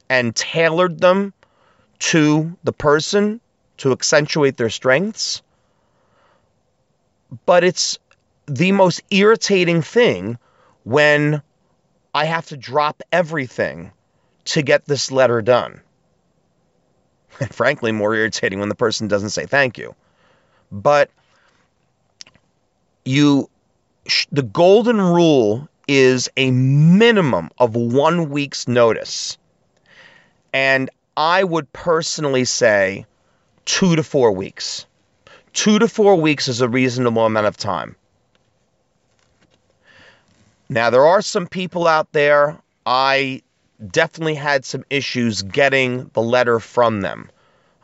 and 0.07 0.35
tailored 0.35 0.99
them 0.99 1.33
to 2.11 2.55
the 2.63 2.71
person 2.71 3.41
to 3.77 3.91
accentuate 3.93 4.57
their 4.57 4.69
strengths. 4.69 5.41
But 7.47 7.63
it's 7.63 7.97
the 8.45 8.71
most 8.73 9.01
irritating 9.09 9.81
thing 9.81 10.37
when 10.83 11.41
I 12.13 12.25
have 12.25 12.45
to 12.49 12.57
drop 12.57 13.01
everything 13.11 13.91
to 14.45 14.61
get 14.61 14.85
this 14.85 15.11
letter 15.11 15.41
done. 15.41 15.81
And 17.39 17.53
frankly, 17.53 17.91
more 17.91 18.13
irritating 18.13 18.59
when 18.59 18.69
the 18.69 18.75
person 18.75 19.07
doesn't 19.07 19.31
say 19.31 19.47
thank 19.47 19.79
you. 19.79 19.95
But 20.71 21.09
you 23.05 23.49
the 24.31 24.43
golden 24.43 24.99
rule 24.99 25.67
is 25.87 26.29
a 26.35 26.51
minimum 26.51 27.49
of 27.57 27.75
1 27.75 28.29
week's 28.29 28.67
notice. 28.67 29.37
And 30.53 30.89
I 31.15 31.43
would 31.43 31.71
personally 31.73 32.45
say 32.45 33.05
2 33.65 33.95
to 33.95 34.03
4 34.03 34.31
weeks. 34.31 34.85
2 35.53 35.79
to 35.79 35.87
4 35.87 36.15
weeks 36.15 36.47
is 36.47 36.61
a 36.61 36.69
reasonable 36.69 37.25
amount 37.25 37.47
of 37.47 37.57
time. 37.57 37.95
Now, 40.67 40.89
there 40.89 41.05
are 41.05 41.21
some 41.21 41.47
people 41.47 41.87
out 41.87 42.11
there, 42.11 42.57
I 42.85 43.43
definitely 43.91 44.35
had 44.35 44.65
some 44.65 44.83
issues 44.89 45.43
getting 45.43 46.09
the 46.13 46.21
letter 46.21 46.59
from 46.59 47.01
them. 47.01 47.29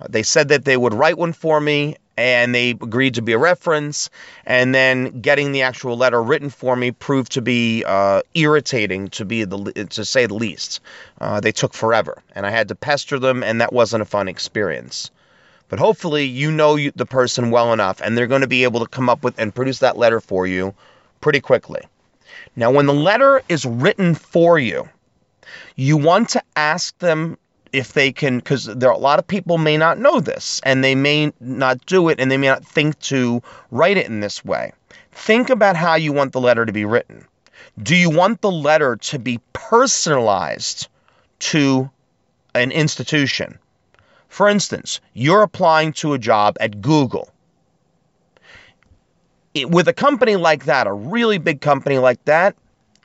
They 0.10 0.24
said 0.24 0.50
that 0.50 0.66
they 0.66 0.78
would 0.78 0.94
write 0.94 1.18
one 1.18 1.34
for 1.34 1.62
me 1.62 1.98
and 2.18 2.54
they 2.54 2.72
agreed 2.72 3.16
to 3.16 3.22
be 3.22 3.34
a 3.34 3.38
reference, 3.38 4.10
and 4.46 4.76
then 4.76 5.22
getting 5.22 5.52
the 5.52 5.64
actual 5.64 5.98
letter 5.98 6.22
written 6.22 6.50
for 6.50 6.76
me 6.76 6.92
proved 6.92 7.32
to 7.34 7.42
be 7.42 7.84
uh, 7.86 8.22
irritating, 8.34 9.10
to 9.10 9.26
be 9.26 9.44
the 9.44 9.88
to 9.90 10.06
say 10.06 10.26
the 10.26 10.34
least. 10.34 10.80
Uh, 11.20 11.40
they 11.40 11.52
took 11.52 11.74
forever, 11.74 12.22
and 12.36 12.46
I 12.46 12.50
had 12.50 12.68
to 12.68 12.76
pester 12.76 13.20
them, 13.20 13.44
and 13.44 13.62
that 13.62 13.74
wasn't 13.74 14.02
a 14.02 14.06
fun 14.06 14.28
experience. 14.28 15.12
But 15.70 15.80
hopefully, 15.80 16.26
you 16.26 16.52
know 16.52 16.78
the 16.78 17.06
person 17.06 17.50
well 17.50 17.72
enough, 17.72 18.02
and 18.02 18.18
they're 18.18 18.28
going 18.28 18.42
to 18.42 18.48
be 18.48 18.66
able 18.66 18.82
to 18.82 18.88
come 18.88 19.10
up 19.10 19.24
with 19.24 19.40
and 19.40 19.56
produce 19.56 19.80
that 19.80 19.98
letter 19.98 20.20
for 20.20 20.46
you 20.46 20.74
pretty 21.22 21.40
quickly. 21.40 21.82
Now, 22.56 22.72
when 22.72 22.88
the 22.88 22.94
letter 22.94 23.42
is 23.48 23.66
written 23.66 24.14
for 24.16 24.60
you, 24.60 24.90
you 25.78 25.96
want 25.96 26.30
to 26.30 26.44
ask 26.56 26.98
them 27.00 27.38
if 27.74 27.94
they 27.94 28.12
can, 28.12 28.38
because 28.38 28.66
there 28.66 28.90
are 28.90 28.96
a 28.96 29.00
lot 29.00 29.20
of 29.20 29.28
people 29.28 29.58
may 29.58 29.78
not 29.78 30.00
know 30.00 30.20
this 30.20 30.62
and 30.64 30.84
they 30.84 30.96
may 30.96 31.32
not 31.40 31.86
do 31.86 32.10
it 32.10 32.20
and 32.20 32.30
they 32.30 32.38
may 32.38 32.48
not 32.48 32.66
think 32.66 33.00
to 33.00 33.42
write 33.70 33.98
it 33.98 34.08
in 34.08 34.20
this 34.20 34.44
way. 34.44 34.74
Think 35.12 35.50
about 35.50 35.76
how 35.76 35.96
you 35.96 36.14
want 36.14 36.34
the 36.34 36.42
letter 36.42 36.66
to 36.66 36.74
be 36.74 36.86
written. 36.86 37.26
Do 37.82 37.96
you 37.96 38.10
want 38.10 38.42
the 38.42 38.52
letter 38.52 38.98
to 38.98 39.20
be 39.20 39.40
personalized 39.54 40.88
to 41.40 41.90
an 42.54 42.72
institution? 42.72 43.58
For 44.28 44.48
instance, 44.48 45.00
you're 45.14 45.44
applying 45.44 45.94
to 45.94 46.14
a 46.14 46.20
job 46.20 46.58
at 46.60 46.82
Google 46.82 47.32
it, 49.54 49.70
with 49.70 49.88
a 49.88 49.94
company 49.94 50.36
like 50.36 50.66
that, 50.66 50.88
a 50.88 50.94
really 50.94 51.38
big 51.38 51.62
company 51.62 51.98
like 51.98 52.24
that, 52.26 52.56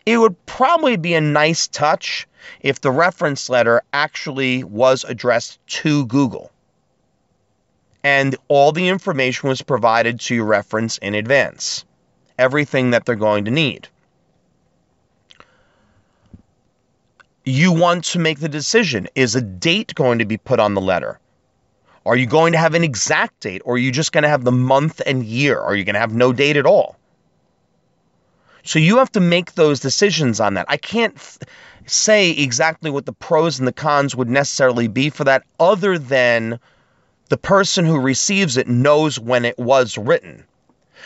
it 0.04 0.18
would 0.18 0.46
probably 0.46 0.96
be 0.96 1.14
a 1.14 1.20
nice 1.20 1.68
touch 1.68 2.26
if 2.60 2.80
the 2.80 2.90
reference 2.90 3.48
letter 3.48 3.82
actually 3.92 4.64
was 4.64 5.04
addressed 5.04 5.58
to 5.66 6.06
Google 6.06 6.50
and 8.06 8.36
all 8.46 8.70
the 8.70 8.86
information 8.86 9.48
was 9.48 9.62
provided 9.62 10.20
to 10.20 10.34
your 10.36 10.44
reference 10.44 10.96
in 10.98 11.16
advance. 11.16 11.84
Everything 12.38 12.90
that 12.90 13.04
they're 13.04 13.16
going 13.16 13.46
to 13.46 13.50
need. 13.50 13.88
You 17.44 17.72
want 17.72 18.04
to 18.04 18.20
make 18.20 18.38
the 18.38 18.48
decision 18.48 19.08
is 19.16 19.34
a 19.34 19.40
date 19.40 19.92
going 19.96 20.20
to 20.20 20.24
be 20.24 20.36
put 20.36 20.60
on 20.60 20.74
the 20.74 20.80
letter? 20.80 21.18
Are 22.04 22.14
you 22.14 22.26
going 22.26 22.52
to 22.52 22.58
have 22.58 22.74
an 22.74 22.84
exact 22.84 23.40
date 23.40 23.62
or 23.64 23.74
are 23.74 23.78
you 23.78 23.90
just 23.90 24.12
going 24.12 24.22
to 24.22 24.28
have 24.28 24.44
the 24.44 24.52
month 24.52 25.02
and 25.04 25.24
year? 25.24 25.58
Are 25.58 25.74
you 25.74 25.82
going 25.82 25.94
to 25.94 26.00
have 26.00 26.14
no 26.14 26.32
date 26.32 26.56
at 26.56 26.64
all? 26.64 26.96
So 28.62 28.78
you 28.78 28.98
have 28.98 29.10
to 29.12 29.20
make 29.20 29.54
those 29.54 29.80
decisions 29.80 30.38
on 30.38 30.54
that. 30.54 30.66
I 30.68 30.76
can't 30.76 31.20
say 31.86 32.30
exactly 32.30 32.90
what 32.90 33.06
the 33.06 33.12
pros 33.12 33.58
and 33.58 33.66
the 33.66 33.72
cons 33.72 34.14
would 34.14 34.28
necessarily 34.28 34.88
be 34.88 35.10
for 35.10 35.24
that 35.24 35.44
other 35.60 35.98
than 35.98 36.58
the 37.28 37.36
person 37.36 37.84
who 37.84 37.98
receives 37.98 38.56
it 38.56 38.68
knows 38.68 39.18
when 39.18 39.44
it 39.44 39.58
was 39.58 39.98
written. 39.98 40.44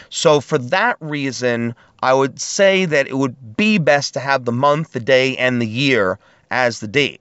So 0.09 0.41
for 0.41 0.59
that 0.59 0.97
reason, 1.01 1.75
I 2.03 2.15
would 2.15 2.41
say 2.41 2.85
that 2.87 3.07
it 3.07 3.17
would 3.17 3.57
be 3.57 3.79
best 3.79 4.15
to 4.15 4.21
have 4.21 4.45
the 4.45 4.53
month, 4.53 4.93
the 4.93 5.01
day, 5.01 5.37
and 5.37 5.61
the 5.61 5.67
year 5.67 6.19
as 6.51 6.81
the 6.81 6.89
date. 6.89 7.21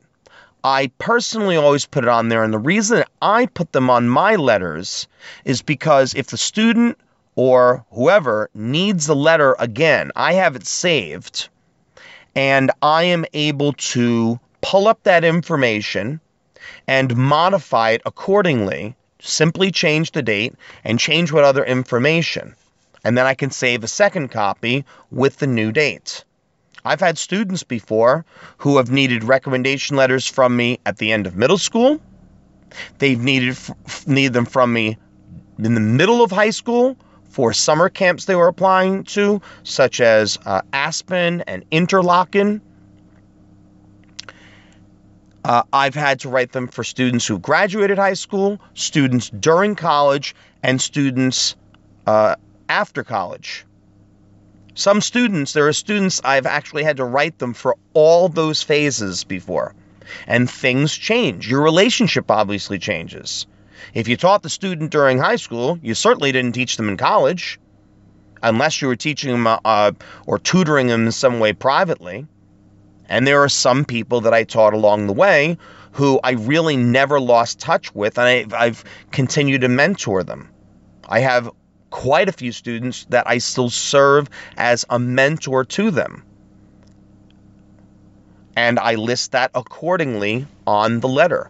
I 0.63 0.91
personally 0.97 1.55
always 1.55 1.85
put 1.85 2.03
it 2.03 2.09
on 2.09 2.29
there. 2.29 2.43
And 2.43 2.53
the 2.53 2.59
reason 2.59 3.03
I 3.21 3.45
put 3.45 3.71
them 3.71 3.89
on 3.89 4.09
my 4.09 4.35
letters 4.35 5.07
is 5.45 5.61
because 5.61 6.13
if 6.13 6.27
the 6.27 6.37
student 6.37 6.97
or 7.35 7.85
whoever 7.91 8.49
needs 8.53 9.07
the 9.07 9.15
letter 9.15 9.55
again, 9.59 10.11
I 10.15 10.33
have 10.33 10.55
it 10.55 10.65
saved 10.67 11.49
and 12.35 12.71
I 12.81 13.03
am 13.03 13.25
able 13.33 13.73
to 13.73 14.39
pull 14.61 14.87
up 14.87 15.03
that 15.03 15.23
information 15.23 16.19
and 16.87 17.15
modify 17.15 17.91
it 17.91 18.01
accordingly. 18.05 18.95
Simply 19.21 19.71
change 19.71 20.11
the 20.11 20.21
date 20.21 20.55
and 20.83 20.99
change 20.99 21.31
what 21.31 21.43
other 21.43 21.63
information. 21.63 22.55
And 23.03 23.17
then 23.17 23.25
I 23.25 23.33
can 23.33 23.51
save 23.51 23.83
a 23.83 23.87
second 23.87 24.29
copy 24.29 24.85
with 25.11 25.37
the 25.37 25.47
new 25.47 25.71
date. 25.71 26.23
I've 26.85 27.01
had 27.01 27.17
students 27.17 27.63
before 27.63 28.25
who 28.57 28.77
have 28.77 28.91
needed 28.91 29.23
recommendation 29.23 29.97
letters 29.97 30.25
from 30.25 30.55
me 30.55 30.79
at 30.85 30.97
the 30.97 31.11
end 31.11 31.27
of 31.27 31.35
middle 31.35 31.57
school. 31.57 31.99
They've 32.99 33.19
needed 33.19 33.57
need 34.07 34.33
them 34.33 34.45
from 34.45 34.71
me 34.71 34.97
in 35.57 35.73
the 35.73 35.81
middle 35.81 36.23
of 36.23 36.31
high 36.31 36.51
school 36.51 36.97
for 37.29 37.53
summer 37.53 37.89
camps 37.89 38.25
they 38.25 38.35
were 38.35 38.47
applying 38.47 39.03
to, 39.03 39.41
such 39.63 40.01
as 40.01 40.37
uh, 40.45 40.61
Aspen 40.73 41.41
and 41.41 41.69
Interlochen. 41.69 42.61
Uh, 45.43 45.63
I've 45.71 45.95
had 45.95 46.19
to 46.21 46.29
write 46.29 46.51
them 46.51 46.67
for 46.67 46.83
students 46.83 47.25
who 47.25 47.39
graduated 47.39 47.97
high 47.97 48.13
school, 48.13 48.59
students 48.73 49.29
during 49.29 49.75
college, 49.75 50.35
and 50.61 50.81
students 50.81 51.55
uh, 52.05 52.35
after 52.67 53.03
college. 53.03 53.65
Some 54.75 55.01
students, 55.01 55.53
there 55.53 55.67
are 55.67 55.73
students 55.73 56.21
I've 56.23 56.45
actually 56.45 56.83
had 56.83 56.97
to 56.97 57.05
write 57.05 57.39
them 57.39 57.53
for 57.53 57.75
all 57.93 58.29
those 58.29 58.61
phases 58.61 59.23
before. 59.23 59.73
And 60.25 60.49
things 60.49 60.93
change. 60.95 61.49
Your 61.49 61.61
relationship 61.61 62.31
obviously 62.31 62.79
changes. 62.79 63.45
If 63.93 64.07
you 64.07 64.17
taught 64.17 64.43
the 64.43 64.49
student 64.49 64.91
during 64.91 65.17
high 65.17 65.37
school, 65.37 65.79
you 65.81 65.93
certainly 65.93 66.31
didn't 66.31 66.53
teach 66.53 66.77
them 66.77 66.89
in 66.89 66.97
college, 66.97 67.59
unless 68.41 68.81
you 68.81 68.87
were 68.87 68.95
teaching 68.95 69.31
them 69.31 69.59
uh, 69.65 69.91
or 70.25 70.39
tutoring 70.39 70.87
them 70.87 71.05
in 71.05 71.11
some 71.11 71.39
way 71.39 71.53
privately. 71.53 72.27
And 73.07 73.25
there 73.25 73.41
are 73.43 73.49
some 73.49 73.85
people 73.85 74.21
that 74.21 74.33
I 74.33 74.43
taught 74.43 74.73
along 74.73 75.07
the 75.07 75.13
way 75.13 75.57
who 75.91 76.19
I 76.23 76.31
really 76.31 76.77
never 76.77 77.19
lost 77.19 77.59
touch 77.59 77.93
with, 77.95 78.17
and 78.17 78.27
I've, 78.27 78.53
I've 78.53 78.83
continued 79.11 79.61
to 79.61 79.67
mentor 79.67 80.23
them. 80.23 80.49
I 81.07 81.19
have 81.21 81.49
quite 81.89 82.29
a 82.29 82.31
few 82.31 82.51
students 82.51 83.05
that 83.09 83.27
I 83.27 83.39
still 83.39 83.69
serve 83.69 84.29
as 84.57 84.85
a 84.89 84.99
mentor 84.99 85.65
to 85.65 85.89
them. 85.89 86.23
And 88.55 88.77
I 88.77 88.95
list 88.95 89.31
that 89.31 89.51
accordingly 89.55 90.45
on 90.67 90.99
the 90.99 91.07
letter. 91.07 91.49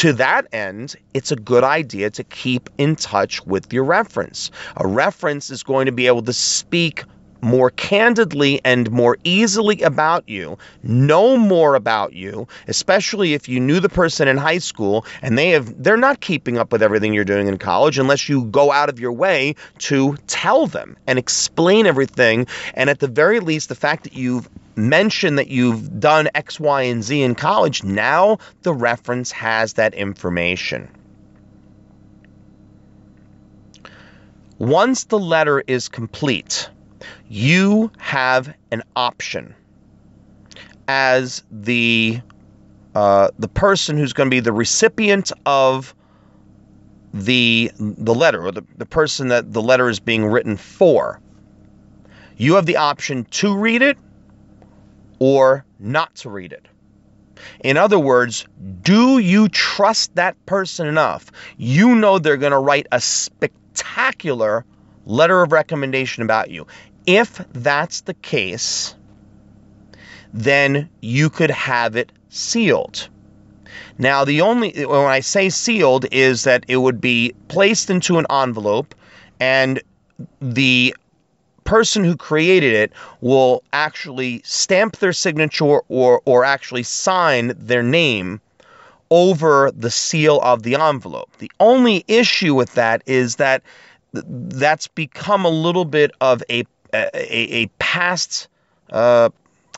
To 0.00 0.12
that 0.14 0.48
end, 0.52 0.96
it's 1.12 1.30
a 1.30 1.36
good 1.36 1.62
idea 1.62 2.10
to 2.10 2.24
keep 2.24 2.70
in 2.78 2.96
touch 2.96 3.44
with 3.46 3.72
your 3.72 3.84
reference. 3.84 4.50
A 4.78 4.86
reference 4.86 5.50
is 5.50 5.62
going 5.62 5.86
to 5.86 5.92
be 5.92 6.06
able 6.06 6.22
to 6.22 6.32
speak 6.32 7.04
more 7.42 7.70
candidly 7.70 8.60
and 8.64 8.90
more 8.90 9.18
easily 9.24 9.82
about 9.82 10.26
you, 10.28 10.56
know 10.82 11.36
more 11.36 11.74
about 11.74 12.12
you, 12.14 12.46
especially 12.68 13.34
if 13.34 13.48
you 13.48 13.60
knew 13.60 13.80
the 13.80 13.88
person 13.88 14.28
in 14.28 14.36
high 14.36 14.58
school 14.58 15.04
and 15.20 15.36
they 15.36 15.50
have 15.50 15.82
they're 15.82 15.96
not 15.96 16.20
keeping 16.20 16.56
up 16.56 16.72
with 16.72 16.82
everything 16.82 17.12
you're 17.12 17.24
doing 17.24 17.48
in 17.48 17.58
college 17.58 17.98
unless 17.98 18.28
you 18.28 18.44
go 18.46 18.72
out 18.72 18.88
of 18.88 19.00
your 19.00 19.12
way 19.12 19.54
to 19.78 20.16
tell 20.28 20.66
them 20.66 20.96
and 21.06 21.18
explain 21.18 21.86
everything 21.86 22.46
and 22.74 22.88
at 22.88 23.00
the 23.00 23.08
very 23.08 23.40
least 23.40 23.68
the 23.68 23.74
fact 23.74 24.04
that 24.04 24.14
you've 24.14 24.48
mentioned 24.76 25.38
that 25.38 25.48
you've 25.48 26.00
done 26.00 26.28
X, 26.34 26.58
Y, 26.58 26.82
and 26.82 27.02
Z 27.02 27.20
in 27.20 27.34
college, 27.34 27.84
now 27.84 28.38
the 28.62 28.72
reference 28.72 29.30
has 29.32 29.74
that 29.74 29.94
information. 29.94 30.88
Once 34.58 35.04
the 35.04 35.18
letter 35.18 35.62
is 35.66 35.88
complete, 35.88 36.70
you 37.28 37.90
have 37.98 38.54
an 38.70 38.82
option 38.96 39.54
as 40.88 41.42
the 41.50 42.20
uh, 42.94 43.30
the 43.38 43.48
person 43.48 43.96
who's 43.96 44.12
going 44.12 44.26
to 44.26 44.30
be 44.30 44.40
the 44.40 44.52
recipient 44.52 45.32
of 45.46 45.94
the 47.14 47.70
the 47.78 48.14
letter 48.14 48.44
or 48.44 48.52
the, 48.52 48.64
the 48.76 48.86
person 48.86 49.28
that 49.28 49.52
the 49.52 49.62
letter 49.62 49.88
is 49.88 50.00
being 50.00 50.26
written 50.26 50.56
for. 50.56 51.20
You 52.36 52.54
have 52.54 52.66
the 52.66 52.76
option 52.76 53.24
to 53.24 53.56
read 53.56 53.82
it 53.82 53.96
or 55.18 55.64
not 55.78 56.14
to 56.16 56.30
read 56.30 56.52
it. 56.52 56.66
In 57.64 57.76
other 57.76 57.98
words, 57.98 58.46
do 58.82 59.18
you 59.18 59.48
trust 59.48 60.14
that 60.14 60.34
person 60.46 60.86
enough? 60.86 61.30
You 61.56 61.94
know 61.94 62.18
they're 62.18 62.36
going 62.36 62.52
to 62.52 62.58
write 62.58 62.86
a 62.92 63.00
spectacular 63.00 64.64
letter 65.06 65.42
of 65.42 65.52
recommendation 65.52 66.22
about 66.22 66.50
you. 66.50 66.66
If 67.06 67.44
that's 67.52 68.02
the 68.02 68.14
case, 68.14 68.94
then 70.32 70.88
you 71.00 71.30
could 71.30 71.50
have 71.50 71.96
it 71.96 72.12
sealed. 72.28 73.08
Now, 73.98 74.24
the 74.24 74.40
only, 74.40 74.84
when 74.86 75.00
I 75.00 75.20
say 75.20 75.48
sealed, 75.48 76.06
is 76.12 76.44
that 76.44 76.64
it 76.68 76.78
would 76.78 77.00
be 77.00 77.34
placed 77.48 77.90
into 77.90 78.18
an 78.18 78.26
envelope 78.30 78.94
and 79.40 79.82
the 80.40 80.94
person 81.64 82.04
who 82.04 82.16
created 82.16 82.74
it 82.74 82.92
will 83.20 83.62
actually 83.72 84.42
stamp 84.44 84.98
their 84.98 85.12
signature 85.12 85.80
or, 85.88 86.22
or 86.24 86.44
actually 86.44 86.82
sign 86.82 87.52
their 87.56 87.82
name 87.82 88.40
over 89.10 89.70
the 89.76 89.90
seal 89.90 90.40
of 90.40 90.62
the 90.62 90.74
envelope. 90.74 91.36
The 91.38 91.50
only 91.60 92.04
issue 92.08 92.54
with 92.54 92.74
that 92.74 93.02
is 93.06 93.36
that 93.36 93.62
that's 94.12 94.88
become 94.88 95.44
a 95.44 95.50
little 95.50 95.84
bit 95.84 96.12
of 96.20 96.42
a 96.50 96.64
a, 96.92 97.62
a 97.62 97.66
past 97.78 98.48
uh, 98.90 99.30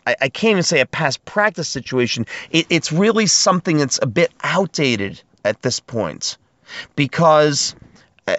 I, 0.06 0.16
I, 0.22 0.28
can't 0.28 0.52
even 0.52 0.62
say 0.62 0.80
a 0.80 0.86
past 0.86 1.24
practice 1.24 1.68
situation. 1.68 2.26
It, 2.50 2.66
it's 2.68 2.92
really 2.92 3.26
something 3.26 3.78
that's 3.78 3.98
a 4.02 4.06
bit 4.06 4.32
outdated 4.42 5.22
at 5.44 5.62
this 5.62 5.80
point 5.80 6.36
because 6.96 7.74
uh, 8.26 8.36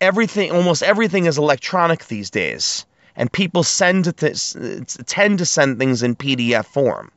everything, 0.00 0.52
almost 0.52 0.82
everything, 0.82 1.26
is 1.26 1.38
electronic 1.38 2.06
these 2.06 2.30
days, 2.30 2.86
and 3.16 3.32
people 3.32 3.62
send 3.62 4.04
tend 4.16 5.38
to 5.38 5.46
send 5.46 5.78
things 5.78 6.02
in 6.02 6.16
PDF 6.16 6.66
form. 6.66 7.10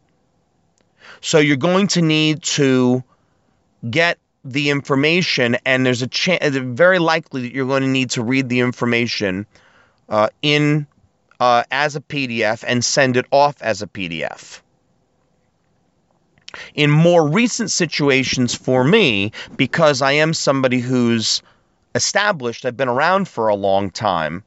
So 1.22 1.40
you're 1.40 1.58
going 1.58 1.88
to 1.88 2.02
need 2.02 2.44
to 2.44 3.04
get 3.90 4.18
the 4.44 4.70
information, 4.70 5.58
and 5.66 5.86
there's 5.86 6.02
a 6.02 6.08
chance, 6.08 6.56
very 6.56 7.00
likely 7.00 7.42
that 7.44 7.54
you're 7.54 7.68
going 7.68 7.82
to 7.82 7.90
need 7.90 8.12
to 8.12 8.24
read 8.24 8.50
the 8.50 8.60
information 8.60 9.46
uh, 10.10 10.30
in 10.42 10.88
uh, 11.40 11.64
as 11.72 11.96
a 11.96 12.02
PDF 12.02 12.64
and 12.68 12.84
send 12.84 13.18
it 13.18 13.26
off 13.32 13.56
as 13.62 13.82
a 13.82 13.88
PDF. 13.88 14.62
In 16.74 16.90
more 16.90 17.28
recent 17.28 17.70
situations 17.70 18.56
for 18.56 18.84
me, 18.84 19.32
because 19.58 20.02
I 20.02 20.14
am 20.14 20.34
somebody 20.34 20.80
who's 20.80 21.42
established, 21.96 22.66
I've 22.66 22.78
been 22.78 22.88
around 22.88 23.28
for 23.28 23.48
a 23.48 23.56
long 23.56 23.90
time, 23.90 24.44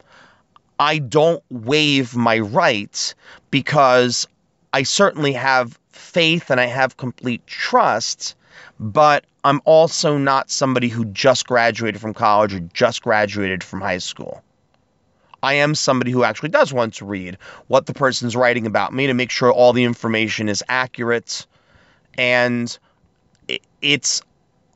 I 0.79 0.97
don't 0.97 1.43
waive 1.49 2.15
my 2.15 2.39
rights 2.39 3.13
because 3.51 4.27
I 4.73 4.83
certainly 4.83 5.33
have 5.33 5.77
faith 5.91 6.49
and 6.49 6.59
I 6.59 6.65
have 6.67 6.97
complete 6.97 7.45
trust, 7.45 8.35
but 8.79 9.25
I'm 9.43 9.61
also 9.65 10.17
not 10.17 10.49
somebody 10.49 10.87
who 10.87 11.05
just 11.05 11.47
graduated 11.47 11.99
from 11.99 12.13
college 12.13 12.53
or 12.53 12.59
just 12.73 13.03
graduated 13.03 13.63
from 13.63 13.81
high 13.81 13.97
school. 13.97 14.41
I 15.41 15.55
am 15.55 15.75
somebody 15.75 16.11
who 16.11 16.23
actually 16.23 16.49
does 16.49 16.73
want 16.73 16.95
to 16.95 17.05
read 17.05 17.37
what 17.67 17.85
the 17.85 17.93
person's 17.93 18.35
writing 18.35 18.65
about 18.65 18.93
me 18.93 19.07
to 19.07 19.13
make 19.13 19.31
sure 19.31 19.51
all 19.51 19.73
the 19.73 19.83
information 19.83 20.49
is 20.49 20.63
accurate. 20.67 21.45
And 22.17 22.77
it's 23.81 24.21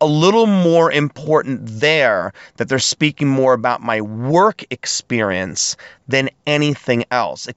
a 0.01 0.05
little 0.05 0.47
more 0.47 0.91
important 0.91 1.61
there 1.63 2.33
that 2.57 2.67
they're 2.67 2.79
speaking 2.79 3.27
more 3.27 3.53
about 3.53 3.81
my 3.81 4.01
work 4.01 4.65
experience 4.69 5.77
than 6.09 6.29
anything 6.45 7.05
else. 7.09 7.47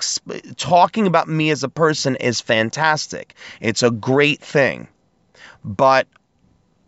talking 0.57 1.07
about 1.09 1.29
me 1.29 1.51
as 1.51 1.64
a 1.64 1.69
person 1.69 2.14
is 2.16 2.40
fantastic, 2.40 3.35
it's 3.61 3.83
a 3.83 3.90
great 3.90 4.40
thing. 4.40 4.87
But 5.64 6.07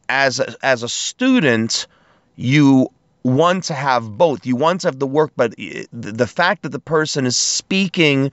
as 0.09 0.39
a, 0.39 0.55
as 0.63 0.85
a 0.85 0.89
student, 0.89 1.89
you 2.37 2.91
want 3.25 3.65
to 3.65 3.75
have 3.75 4.11
both. 4.17 4.47
You 4.47 4.57
want 4.57 4.83
to 4.83 4.89
have 4.89 4.99
the 4.99 5.07
work, 5.07 5.33
but 5.37 5.55
the 5.57 6.27
fact 6.27 6.63
that 6.63 6.71
the 6.71 6.79
person 6.79 7.27
is 7.27 7.37
speaking 7.37 8.33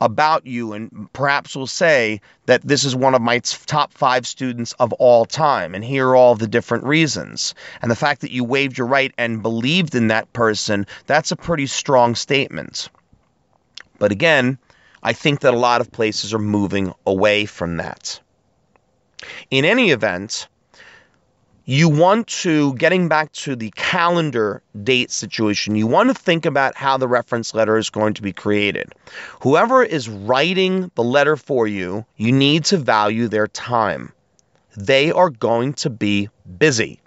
about 0.00 0.46
you 0.46 0.72
and 0.72 1.10
perhaps 1.12 1.56
will 1.56 1.66
say 1.66 2.20
that 2.46 2.62
this 2.62 2.84
is 2.84 2.94
one 2.94 3.14
of 3.14 3.22
my 3.22 3.38
top 3.38 3.92
five 3.92 4.26
students 4.26 4.72
of 4.74 4.92
all 4.94 5.24
time 5.24 5.74
and 5.74 5.84
here 5.84 6.08
are 6.08 6.16
all 6.16 6.34
the 6.34 6.46
different 6.46 6.84
reasons. 6.84 7.54
And 7.80 7.90
the 7.90 7.96
fact 7.96 8.20
that 8.20 8.30
you 8.30 8.44
waived 8.44 8.76
your 8.76 8.86
right 8.86 9.14
and 9.16 9.42
believed 9.42 9.94
in 9.94 10.08
that 10.08 10.32
person 10.32 10.86
that's 11.06 11.32
a 11.32 11.36
pretty 11.36 11.66
strong 11.66 12.14
statement. 12.14 12.88
But 13.98 14.12
again 14.12 14.58
i 15.02 15.12
think 15.12 15.40
that 15.40 15.54
a 15.54 15.58
lot 15.58 15.80
of 15.80 15.92
places 15.92 16.34
are 16.34 16.38
moving 16.38 16.92
away 17.06 17.46
from 17.46 17.76
that. 17.76 18.20
In 19.50 19.64
any 19.64 19.90
event 19.90 20.48
you 21.66 21.88
want 21.88 22.26
to, 22.26 22.74
getting 22.74 23.08
back 23.08 23.32
to 23.32 23.56
the 23.56 23.70
calendar 23.70 24.62
date 24.82 25.10
situation, 25.10 25.76
you 25.76 25.86
want 25.86 26.08
to 26.08 26.14
think 26.14 26.44
about 26.44 26.76
how 26.76 26.96
the 26.96 27.08
reference 27.08 27.54
letter 27.54 27.78
is 27.78 27.88
going 27.88 28.14
to 28.14 28.22
be 28.22 28.32
created. 28.32 28.92
Whoever 29.40 29.82
is 29.82 30.08
writing 30.08 30.90
the 30.94 31.04
letter 31.04 31.36
for 31.36 31.66
you, 31.66 32.04
you 32.16 32.32
need 32.32 32.64
to 32.66 32.76
value 32.76 33.28
their 33.28 33.48
time. 33.48 34.12
They 34.76 35.10
are 35.10 35.30
going 35.30 35.72
to 35.74 35.90
be 35.90 36.28
busy. 36.58 37.00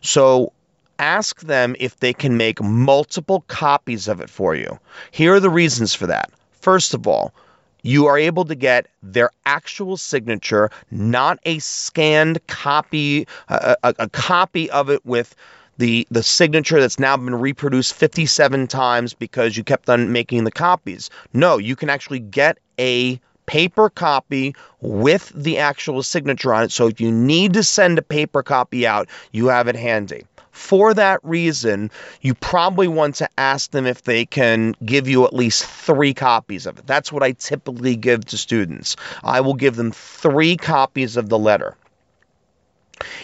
So 0.00 0.52
ask 0.98 1.40
them 1.40 1.76
if 1.78 2.00
they 2.00 2.12
can 2.12 2.36
make 2.36 2.62
multiple 2.62 3.44
copies 3.48 4.08
of 4.08 4.20
it 4.20 4.30
for 4.30 4.54
you. 4.54 4.78
Here 5.10 5.34
are 5.34 5.40
the 5.40 5.50
reasons 5.50 5.94
for 5.94 6.06
that. 6.06 6.30
First 6.52 6.94
of 6.94 7.06
all, 7.06 7.34
you 7.82 8.06
are 8.06 8.18
able 8.18 8.44
to 8.44 8.54
get 8.54 8.86
their 9.02 9.30
actual 9.46 9.96
signature, 9.96 10.70
not 10.90 11.38
a 11.44 11.58
scanned 11.58 12.44
copy, 12.46 13.26
a, 13.48 13.76
a, 13.82 13.94
a, 13.98 14.08
copy 14.08 14.70
of 14.70 14.90
it 14.90 15.04
with 15.04 15.34
the 15.78 16.06
the 16.10 16.22
signature 16.22 16.80
that's 16.80 16.98
now 16.98 17.16
been 17.16 17.34
reproduced 17.34 17.94
57 17.94 18.66
times 18.66 19.14
because 19.14 19.56
you 19.56 19.64
kept 19.64 19.88
on 19.88 20.12
making 20.12 20.44
the 20.44 20.50
copies. 20.50 21.08
No, 21.32 21.56
you 21.56 21.76
can 21.76 21.88
actually 21.88 22.18
get 22.18 22.58
a 22.78 23.20
paper 23.46 23.88
copy 23.88 24.54
with 24.80 25.32
the 25.34 25.58
actual 25.58 26.02
signature 26.02 26.52
on 26.52 26.64
it. 26.64 26.72
So 26.72 26.88
if 26.88 27.00
you 27.00 27.10
need 27.10 27.54
to 27.54 27.62
send 27.62 27.98
a 27.98 28.02
paper 28.02 28.42
copy 28.42 28.86
out, 28.86 29.08
you 29.32 29.46
have 29.46 29.68
it 29.68 29.76
handy. 29.76 30.24
For 30.58 30.92
that 30.92 31.20
reason, 31.22 31.88
you 32.20 32.34
probably 32.34 32.88
want 32.88 33.14
to 33.16 33.28
ask 33.38 33.70
them 33.70 33.86
if 33.86 34.02
they 34.02 34.26
can 34.26 34.74
give 34.84 35.08
you 35.08 35.24
at 35.24 35.32
least 35.32 35.64
three 35.64 36.12
copies 36.12 36.66
of 36.66 36.78
it. 36.78 36.86
That's 36.86 37.12
what 37.12 37.22
I 37.22 37.32
typically 37.32 37.94
give 37.94 38.24
to 38.26 38.36
students. 38.36 38.96
I 39.22 39.40
will 39.40 39.54
give 39.54 39.76
them 39.76 39.92
three 39.92 40.56
copies 40.56 41.16
of 41.16 41.28
the 41.28 41.38
letter. 41.38 41.76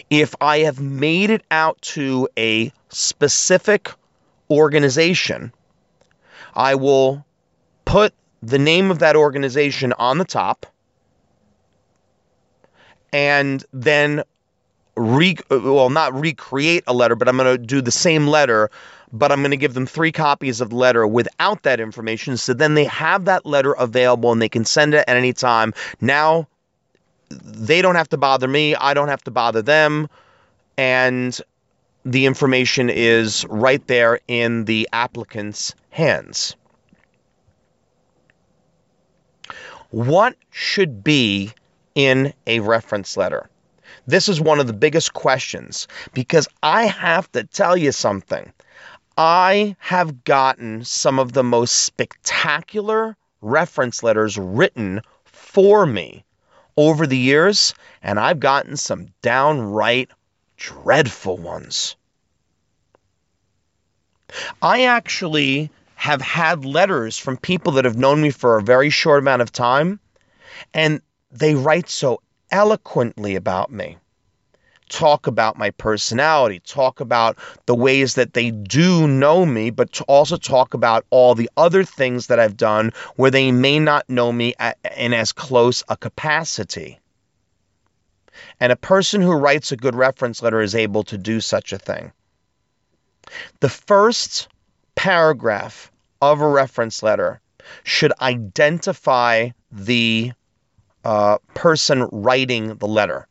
If 0.09 0.33
I 0.39 0.59
have 0.59 0.79
made 0.79 1.29
it 1.29 1.43
out 1.51 1.79
to 1.81 2.29
a 2.37 2.71
specific 2.87 3.91
organization, 4.49 5.51
I 6.55 6.75
will 6.75 7.25
put 7.83 8.13
the 8.41 8.59
name 8.59 8.89
of 8.89 8.99
that 8.99 9.17
organization 9.17 9.93
on 9.99 10.19
the 10.19 10.25
top 10.25 10.65
and 13.11 13.63
then 13.73 14.23
re 14.95 15.37
well 15.49 15.89
not 15.89 16.13
recreate 16.13 16.83
a 16.87 16.93
letter, 16.93 17.15
but 17.15 17.27
I'm 17.27 17.37
going 17.37 17.57
to 17.57 17.63
do 17.63 17.81
the 17.81 17.91
same 17.91 18.27
letter, 18.27 18.69
but 19.11 19.31
I'm 19.31 19.41
going 19.41 19.51
to 19.51 19.57
give 19.57 19.73
them 19.73 19.85
three 19.85 20.11
copies 20.11 20.61
of 20.61 20.69
the 20.69 20.75
letter 20.75 21.05
without 21.07 21.63
that 21.63 21.79
information, 21.79 22.37
so 22.37 22.53
then 22.53 22.75
they 22.75 22.85
have 22.85 23.25
that 23.25 23.45
letter 23.45 23.73
available 23.73 24.31
and 24.31 24.41
they 24.41 24.49
can 24.49 24.65
send 24.65 24.93
it 24.93 25.05
at 25.07 25.17
any 25.17 25.33
time. 25.33 25.73
Now 26.01 26.47
they 27.29 27.81
don't 27.81 27.95
have 27.95 28.09
to 28.09 28.17
bother 28.17 28.47
me, 28.47 28.75
I 28.75 28.93
don't 28.93 29.07
have 29.07 29.23
to 29.23 29.31
bother 29.31 29.61
them, 29.61 30.07
and 30.77 31.39
the 32.05 32.25
information 32.25 32.89
is 32.89 33.45
right 33.49 33.85
there 33.87 34.19
in 34.27 34.65
the 34.65 34.87
applicant's 34.93 35.73
hands. 35.89 36.55
What 39.89 40.35
should 40.51 41.03
be 41.03 41.51
in 41.95 42.33
a 42.47 42.59
reference 42.59 43.17
letter? 43.17 43.49
This 44.07 44.29
is 44.29 44.39
one 44.39 44.59
of 44.59 44.67
the 44.67 44.73
biggest 44.73 45.13
questions 45.13 45.87
because 46.13 46.47
I 46.61 46.85
have 46.85 47.31
to 47.31 47.43
tell 47.43 47.75
you 47.75 47.91
something. 47.91 48.51
I 49.17 49.75
have 49.79 50.23
gotten 50.23 50.83
some 50.83 51.19
of 51.19 51.33
the 51.33 51.43
most 51.43 51.75
spectacular 51.85 53.17
reference 53.41 54.03
letters 54.03 54.37
written 54.37 55.01
for 55.23 55.85
me 55.85 56.25
over 56.77 57.07
the 57.07 57.17
years, 57.17 57.73
and 58.03 58.19
I've 58.19 58.39
gotten 58.39 58.77
some 58.77 59.07
downright 59.21 60.09
dreadful 60.57 61.37
ones. 61.37 61.95
I 64.61 64.83
actually 64.83 65.71
have 65.95 66.21
had 66.21 66.65
letters 66.65 67.17
from 67.17 67.37
people 67.37 67.73
that 67.73 67.85
have 67.85 67.97
known 67.97 68.21
me 68.21 68.29
for 68.31 68.57
a 68.57 68.63
very 68.63 68.89
short 68.89 69.19
amount 69.19 69.41
of 69.41 69.51
time 69.51 69.99
And 70.73 71.01
they 71.31 71.55
write 71.55 71.89
so 71.89 72.21
eloquently 72.55 73.35
about 73.35 73.69
me. 73.69 73.97
Talk 74.87 75.27
about 75.27 75.57
my 75.57 75.71
personality, 75.71 76.61
talk 76.61 77.01
about 77.01 77.37
the 77.65 77.75
ways 77.75 78.13
that 78.13 78.33
they 78.33 78.49
do 78.51 79.09
know 79.09 79.45
me, 79.45 79.71
but 79.71 79.91
to 79.93 80.05
also 80.05 80.37
talk 80.37 80.73
about 80.73 81.05
all 81.09 81.35
the 81.35 81.49
other 81.57 81.83
things 81.83 82.27
that 82.27 82.39
I've 82.39 82.55
done 82.55 82.93
where 83.17 83.29
they 83.29 83.51
may 83.51 83.79
not 83.79 84.09
know 84.09 84.31
me 84.31 84.53
in 84.95 85.13
as 85.13 85.33
close 85.33 85.83
a 85.89 85.97
capacity. 85.97 86.97
And 88.61 88.71
a 88.71 88.77
person 88.77 89.19
who 89.21 89.33
writes 89.33 89.73
a 89.73 89.75
good 89.75 89.95
reference 89.95 90.41
letter 90.41 90.61
is 90.61 90.75
able 90.75 91.03
to 91.05 91.17
do 91.17 91.41
such 91.41 91.73
a 91.73 91.77
thing. 91.77 92.13
The 93.59 93.69
first 93.69 94.47
paragraph 94.95 95.91
of 96.21 96.39
a 96.39 96.47
reference 96.47 97.03
letter 97.03 97.41
should 97.83 98.13
identify 98.21 99.49
the 99.73 100.31
uh, 101.05 101.37
person 101.53 102.09
writing 102.11 102.75
the 102.75 102.87
letter. 102.87 103.27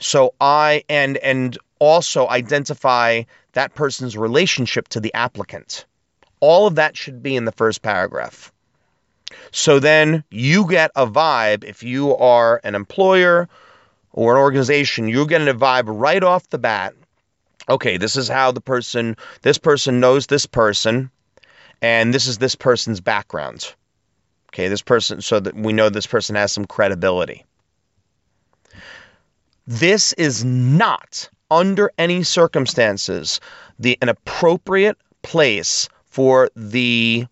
So 0.00 0.34
I 0.40 0.82
and 0.88 1.18
and 1.18 1.56
also 1.78 2.26
identify 2.28 3.22
that 3.52 3.74
person's 3.74 4.16
relationship 4.16 4.88
to 4.88 5.00
the 5.00 5.12
applicant. 5.14 5.84
All 6.40 6.66
of 6.66 6.74
that 6.76 6.96
should 6.96 7.22
be 7.22 7.36
in 7.36 7.44
the 7.44 7.52
first 7.52 7.82
paragraph. 7.82 8.52
So 9.50 9.78
then 9.78 10.24
you 10.30 10.68
get 10.68 10.90
a 10.96 11.06
vibe 11.06 11.64
if 11.64 11.82
you 11.82 12.16
are 12.16 12.60
an 12.64 12.74
employer 12.74 13.48
or 14.12 14.34
an 14.34 14.40
organization, 14.40 15.08
you're 15.08 15.26
getting 15.26 15.48
a 15.48 15.54
vibe 15.54 15.84
right 15.86 16.22
off 16.22 16.48
the 16.48 16.58
bat. 16.58 16.94
Okay, 17.68 17.96
this 17.96 18.16
is 18.16 18.28
how 18.28 18.52
the 18.52 18.60
person, 18.60 19.16
this 19.42 19.58
person 19.58 20.00
knows 20.00 20.26
this 20.26 20.46
person, 20.46 21.10
and 21.82 22.14
this 22.14 22.26
is 22.26 22.38
this 22.38 22.54
person's 22.54 23.00
background. 23.00 23.74
Okay, 24.50 24.68
this 24.68 24.82
person, 24.82 25.20
so 25.20 25.40
that 25.40 25.54
we 25.54 25.72
know 25.72 25.88
this 25.88 26.06
person 26.06 26.36
has 26.36 26.52
some 26.52 26.64
credibility. 26.64 27.44
This 29.66 30.12
is 30.14 30.44
not, 30.44 31.28
under 31.50 31.90
any 31.98 32.22
circumstances, 32.22 33.40
the 33.78 33.98
an 34.00 34.08
appropriate 34.08 34.96
place 35.22 35.88
for 36.06 36.50
the 36.54 37.26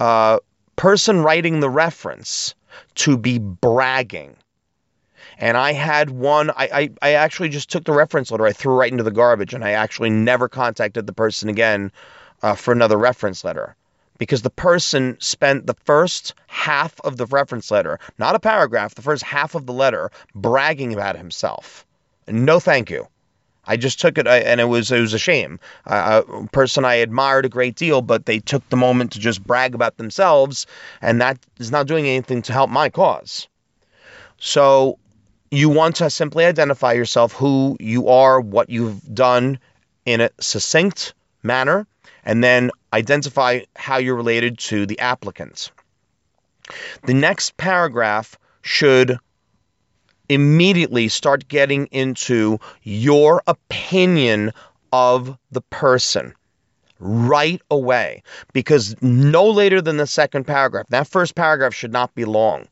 uh, 0.00 0.38
person 0.76 1.20
writing 1.22 1.60
the 1.60 1.70
reference 1.70 2.54
to 2.96 3.16
be 3.16 3.38
bragging. 3.38 4.34
And 5.38 5.56
I 5.56 5.72
had 5.72 6.10
one, 6.10 6.50
I, 6.50 6.68
I, 6.72 6.90
I 7.02 7.12
actually 7.12 7.50
just 7.50 7.70
took 7.70 7.84
the 7.84 7.92
reference 7.92 8.30
letter, 8.30 8.46
I 8.46 8.52
threw 8.52 8.74
right 8.74 8.90
into 8.90 9.04
the 9.04 9.10
garbage, 9.10 9.54
and 9.54 9.64
I 9.64 9.72
actually 9.72 10.10
never 10.10 10.48
contacted 10.48 11.06
the 11.06 11.12
person 11.12 11.48
again 11.48 11.92
uh, 12.42 12.54
for 12.54 12.72
another 12.72 12.96
reference 12.96 13.44
letter 13.44 13.76
because 14.22 14.42
the 14.42 14.50
person 14.50 15.16
spent 15.18 15.66
the 15.66 15.74
first 15.82 16.32
half 16.46 17.00
of 17.00 17.16
the 17.16 17.26
reference 17.26 17.72
letter, 17.72 17.98
not 18.18 18.36
a 18.36 18.38
paragraph, 18.38 18.94
the 18.94 19.02
first 19.02 19.24
half 19.24 19.56
of 19.56 19.66
the 19.66 19.72
letter 19.72 20.12
bragging 20.32 20.92
about 20.92 21.16
himself. 21.16 21.84
No, 22.28 22.60
thank 22.60 22.88
you. 22.88 23.08
I 23.64 23.76
just 23.76 23.98
took 23.98 24.18
it, 24.18 24.28
and 24.28 24.60
it 24.60 24.66
was 24.66 24.92
it 24.92 25.00
was 25.00 25.12
a 25.12 25.18
shame. 25.18 25.58
Uh, 25.86 26.22
a 26.28 26.46
person 26.46 26.84
I 26.84 26.94
admired 26.94 27.46
a 27.46 27.48
great 27.48 27.74
deal, 27.74 28.00
but 28.00 28.26
they 28.26 28.38
took 28.38 28.68
the 28.68 28.76
moment 28.76 29.10
to 29.12 29.18
just 29.18 29.42
brag 29.42 29.74
about 29.74 29.96
themselves, 29.96 30.68
and 31.00 31.20
that 31.20 31.36
is 31.58 31.72
not 31.72 31.88
doing 31.88 32.06
anything 32.06 32.42
to 32.42 32.52
help 32.52 32.70
my 32.70 32.90
cause. 32.90 33.48
So 34.38 35.00
you 35.50 35.68
want 35.68 35.96
to 35.96 36.10
simply 36.10 36.44
identify 36.44 36.92
yourself, 36.92 37.32
who 37.32 37.76
you 37.80 38.08
are, 38.08 38.40
what 38.40 38.70
you've 38.70 39.02
done 39.12 39.58
in 40.06 40.20
a 40.20 40.30
succinct 40.38 41.12
manner, 41.42 41.88
and 42.24 42.44
then 42.44 42.70
identify 42.92 43.60
how 43.76 43.96
you're 43.96 44.16
related 44.16 44.58
to 44.58 44.86
the 44.86 44.98
applicants. 44.98 45.70
The 47.04 47.14
next 47.14 47.56
paragraph 47.56 48.38
should 48.62 49.18
immediately 50.28 51.08
start 51.08 51.48
getting 51.48 51.86
into 51.86 52.58
your 52.82 53.42
opinion 53.46 54.52
of 54.92 55.36
the 55.50 55.60
person 55.62 56.34
right 57.00 57.60
away 57.70 58.22
because 58.52 58.94
no 59.02 59.44
later 59.44 59.80
than 59.80 59.96
the 59.96 60.06
second 60.06 60.44
paragraph, 60.44 60.86
that 60.90 61.08
first 61.08 61.34
paragraph 61.34 61.74
should 61.74 61.92
not 61.92 62.14
be 62.14 62.24
long 62.24 62.66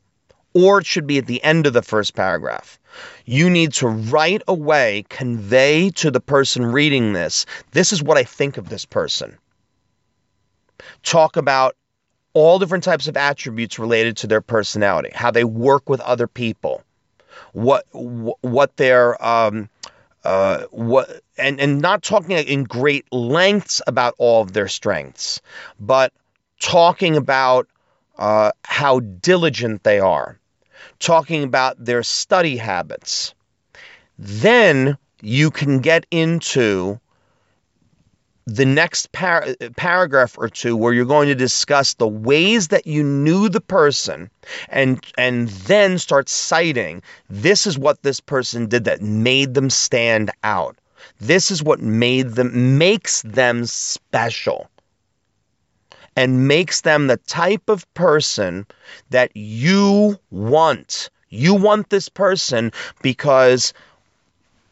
or 0.54 0.78
it 0.78 0.86
should 0.86 1.06
be 1.06 1.18
at 1.18 1.26
the 1.26 1.42
end 1.44 1.66
of 1.66 1.72
the 1.72 1.82
first 1.82 2.14
paragraph. 2.14 2.78
You 3.24 3.50
need 3.50 3.72
to 3.74 3.88
right 3.88 4.42
away 4.48 5.04
convey 5.08 5.90
to 5.90 6.10
the 6.10 6.20
person 6.20 6.66
reading 6.66 7.12
this 7.12 7.46
this 7.72 7.92
is 7.92 8.02
what 8.02 8.16
I 8.16 8.24
think 8.24 8.56
of 8.56 8.68
this 8.68 8.84
person. 8.84 9.36
Talk 11.02 11.36
about 11.36 11.76
all 12.32 12.58
different 12.58 12.84
types 12.84 13.08
of 13.08 13.16
attributes 13.16 13.78
related 13.78 14.16
to 14.18 14.26
their 14.26 14.40
personality, 14.40 15.10
how 15.14 15.30
they 15.30 15.44
work 15.44 15.88
with 15.88 16.00
other 16.00 16.26
people, 16.26 16.82
what 17.52 17.84
what 17.92 18.76
their 18.76 19.22
um, 19.24 19.68
uh, 20.24 20.64
what 20.70 21.22
and 21.36 21.60
and 21.60 21.80
not 21.80 22.02
talking 22.02 22.36
in 22.36 22.64
great 22.64 23.10
lengths 23.12 23.82
about 23.86 24.14
all 24.18 24.42
of 24.42 24.52
their 24.52 24.68
strengths, 24.68 25.40
but 25.78 26.12
talking 26.60 27.16
about 27.16 27.66
uh, 28.18 28.52
how 28.64 29.00
diligent 29.00 29.82
they 29.82 29.98
are, 29.98 30.38
talking 30.98 31.42
about 31.42 31.82
their 31.84 32.02
study 32.02 32.56
habits. 32.56 33.34
Then 34.18 34.98
you 35.22 35.50
can 35.50 35.80
get 35.80 36.06
into 36.10 37.00
the 38.54 38.66
next 38.66 39.12
par- 39.12 39.46
paragraph 39.76 40.36
or 40.36 40.48
two 40.48 40.76
where 40.76 40.92
you're 40.92 41.04
going 41.04 41.28
to 41.28 41.36
discuss 41.36 41.94
the 41.94 42.08
ways 42.08 42.68
that 42.68 42.84
you 42.84 43.02
knew 43.04 43.48
the 43.48 43.60
person 43.60 44.28
and 44.68 45.04
and 45.16 45.48
then 45.48 45.98
start 45.98 46.28
citing 46.28 47.00
this 47.28 47.64
is 47.64 47.78
what 47.78 48.02
this 48.02 48.18
person 48.18 48.66
did 48.66 48.84
that 48.84 49.02
made 49.02 49.54
them 49.54 49.70
stand 49.70 50.32
out. 50.42 50.76
This 51.20 51.52
is 51.52 51.62
what 51.62 51.80
made 51.80 52.30
them 52.30 52.76
makes 52.76 53.22
them 53.22 53.66
special 53.66 54.68
and 56.16 56.48
makes 56.48 56.80
them 56.80 57.06
the 57.06 57.18
type 57.18 57.68
of 57.68 57.92
person 57.94 58.66
that 59.10 59.30
you 59.36 60.18
want. 60.30 61.08
You 61.28 61.54
want 61.54 61.88
this 61.88 62.08
person 62.08 62.72
because 63.00 63.72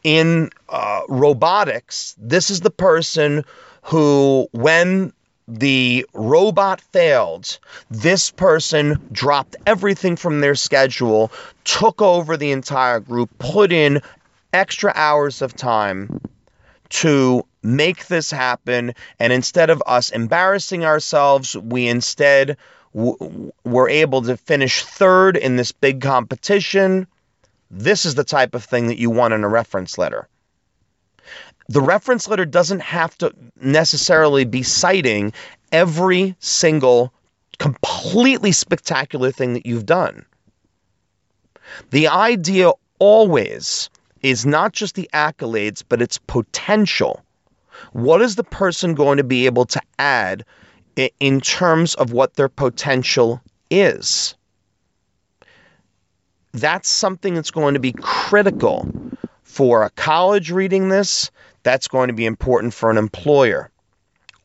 in 0.03 0.49
uh, 0.67 1.01
robotics, 1.07 2.15
this 2.17 2.49
is 2.49 2.59
the 2.59 2.69
person 2.69 3.45
who, 3.83 4.47
when 4.51 5.13
the 5.47 6.05
robot 6.13 6.79
failed, 6.79 7.59
this 7.89 8.31
person 8.31 8.99
dropped 9.11 9.55
everything 9.65 10.15
from 10.15 10.41
their 10.41 10.55
schedule, 10.55 11.31
took 11.63 12.01
over 12.01 12.37
the 12.37 12.51
entire 12.51 12.99
group, 12.99 13.29
put 13.39 13.71
in 13.71 14.01
extra 14.53 14.91
hours 14.95 15.41
of 15.41 15.55
time 15.55 16.21
to 16.89 17.45
make 17.63 18.07
this 18.07 18.31
happen. 18.31 18.93
And 19.19 19.33
instead 19.33 19.69
of 19.69 19.81
us 19.85 20.09
embarrassing 20.09 20.85
ourselves, 20.85 21.55
we 21.55 21.87
instead 21.87 22.57
w- 22.93 23.51
were 23.63 23.89
able 23.89 24.21
to 24.23 24.37
finish 24.37 24.83
third 24.83 25.37
in 25.37 25.55
this 25.55 25.71
big 25.71 26.01
competition. 26.01 27.07
This 27.71 28.05
is 28.05 28.15
the 28.15 28.23
type 28.23 28.55
of 28.55 28.63
thing 28.63 28.87
that 28.87 28.97
you 28.97 29.09
want 29.09 29.33
in 29.33 29.43
a 29.43 29.49
reference 29.49 29.97
letter. 29.97 30.27
The 31.69 31.81
reference 31.81 32.27
letter 32.27 32.45
doesn't 32.45 32.81
have 32.81 33.17
to 33.19 33.33
necessarily 33.61 34.43
be 34.43 34.63
citing 34.63 35.33
every 35.71 36.35
single 36.39 37.13
completely 37.59 38.51
spectacular 38.51 39.31
thing 39.31 39.53
that 39.53 39.65
you've 39.65 39.85
done. 39.85 40.25
The 41.91 42.07
idea 42.07 42.71
always 42.99 43.89
is 44.21 44.45
not 44.45 44.73
just 44.73 44.95
the 44.95 45.09
accolades, 45.13 45.83
but 45.87 46.01
its 46.01 46.17
potential. 46.17 47.23
What 47.93 48.21
is 48.21 48.35
the 48.35 48.43
person 48.43 48.95
going 48.95 49.17
to 49.17 49.23
be 49.23 49.45
able 49.45 49.65
to 49.65 49.81
add 49.97 50.43
in 51.19 51.39
terms 51.39 51.95
of 51.95 52.11
what 52.11 52.33
their 52.33 52.49
potential 52.49 53.41
is? 53.69 54.35
that's 56.53 56.89
something 56.89 57.33
that's 57.33 57.51
going 57.51 57.75
to 57.75 57.79
be 57.79 57.93
critical 57.93 58.87
for 59.43 59.83
a 59.83 59.89
college 59.91 60.51
reading 60.51 60.89
this. 60.89 61.31
That's 61.63 61.87
going 61.87 62.07
to 62.07 62.13
be 62.13 62.25
important 62.25 62.73
for 62.73 62.89
an 62.89 62.97
employer. 62.97 63.69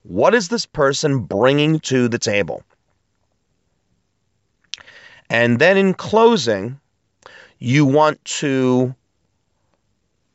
What 0.03 0.35
is 0.35 0.49
this 0.49 0.67
person 0.67 1.21
bringing 1.21 1.81
to 1.81 2.09
the 2.09 2.19
table? 2.19 2.63
And 5.31 5.59
then 5.59 5.77
in 5.77 5.95
closing, 5.95 6.79
you 7.59 7.87
want 7.87 8.23
to 8.25 8.95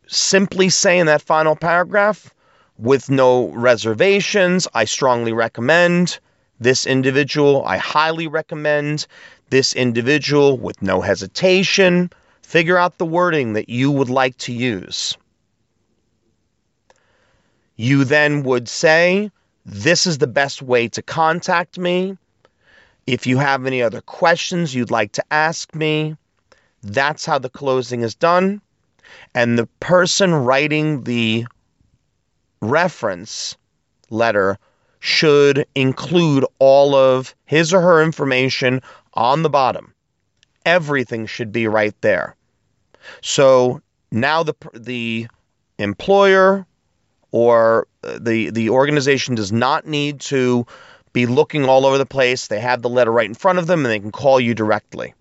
simply 0.08 0.70
say 0.70 0.98
in 0.98 1.06
that 1.06 1.22
final 1.22 1.56
paragraph, 1.56 2.34
with 2.80 3.10
no 3.10 3.50
reservations, 3.50 4.68
I 4.74 4.86
strongly 4.86 5.34
recommend 5.34 6.20
this 6.60 6.86
individual. 6.88 7.64
I 7.66 7.78
highly 7.78 8.28
recommend 8.28 9.06
this 9.50 9.74
individual 9.74 10.58
with 10.58 10.82
no 10.82 11.02
hesitation. 11.02 12.10
Figure 12.42 12.78
out 12.78 12.98
the 12.98 13.06
wording 13.06 13.54
that 13.54 13.70
you 13.70 13.92
would 13.92 14.10
like 14.10 14.38
to 14.38 14.54
use. 14.54 15.18
You 17.80 18.04
then 18.04 18.44
would 18.44 18.68
say, 18.68 19.32
This 19.66 20.06
is 20.06 20.18
the 20.18 20.28
best 20.28 20.62
way 20.62 20.90
to 20.90 21.02
contact 21.02 21.80
me. 21.80 22.18
If 23.08 23.26
you 23.26 23.38
have 23.38 23.66
any 23.66 23.82
other 23.82 24.02
questions 24.02 24.76
you'd 24.76 24.92
like 24.92 25.14
to 25.14 25.24
ask 25.32 25.74
me, 25.74 26.18
that's 26.84 27.26
how 27.26 27.40
the 27.40 27.50
closing 27.50 28.02
is 28.02 28.16
done. 28.16 28.62
And 29.34 29.58
the 29.58 29.68
person 29.80 30.34
writing 30.34 31.06
the 31.06 31.46
reference 32.62 33.56
letter 34.10 34.58
should 35.00 35.66
include 35.74 36.46
all 36.60 36.96
of 36.96 37.34
his 37.46 37.74
or 37.74 37.80
her 37.80 38.04
information 38.04 38.82
on 39.14 39.42
the 39.42 39.50
bottom. 39.50 39.94
Everything 40.66 41.28
should 41.28 41.54
be 41.54 41.66
right 41.66 41.96
there. 42.02 42.36
So 43.22 43.82
now 44.12 44.44
the 44.44 44.56
the 44.74 45.30
employer 45.78 46.66
or 47.32 47.88
the 48.02 48.50
the 48.50 48.70
organization 48.70 49.36
does 49.36 49.52
not 49.52 49.86
need 49.86 50.20
to 50.22 50.66
be 51.14 51.26
looking 51.26 51.66
all 51.66 51.86
over 51.86 51.98
the 51.98 52.06
place. 52.06 52.48
They 52.48 52.60
have 52.60 52.82
the 52.82 52.90
letter 52.90 53.12
right 53.12 53.28
in 53.28 53.34
front 53.34 53.60
of 53.60 53.68
them 53.68 53.86
and 53.86 53.92
they 53.92 54.00
can 54.00 54.12
call 54.12 54.40
you 54.40 54.54
directly. 54.54 55.14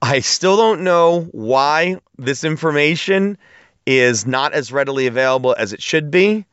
I 0.00 0.20
still 0.20 0.56
don't 0.56 0.82
know 0.82 1.28
why 1.30 1.98
this 2.18 2.42
information 2.44 3.38
is 3.86 4.26
not 4.26 4.52
as 4.52 4.72
readily 4.72 5.06
available 5.06 5.54
as 5.56 5.72
it 5.72 5.82
should 5.82 6.10
be. 6.10 6.44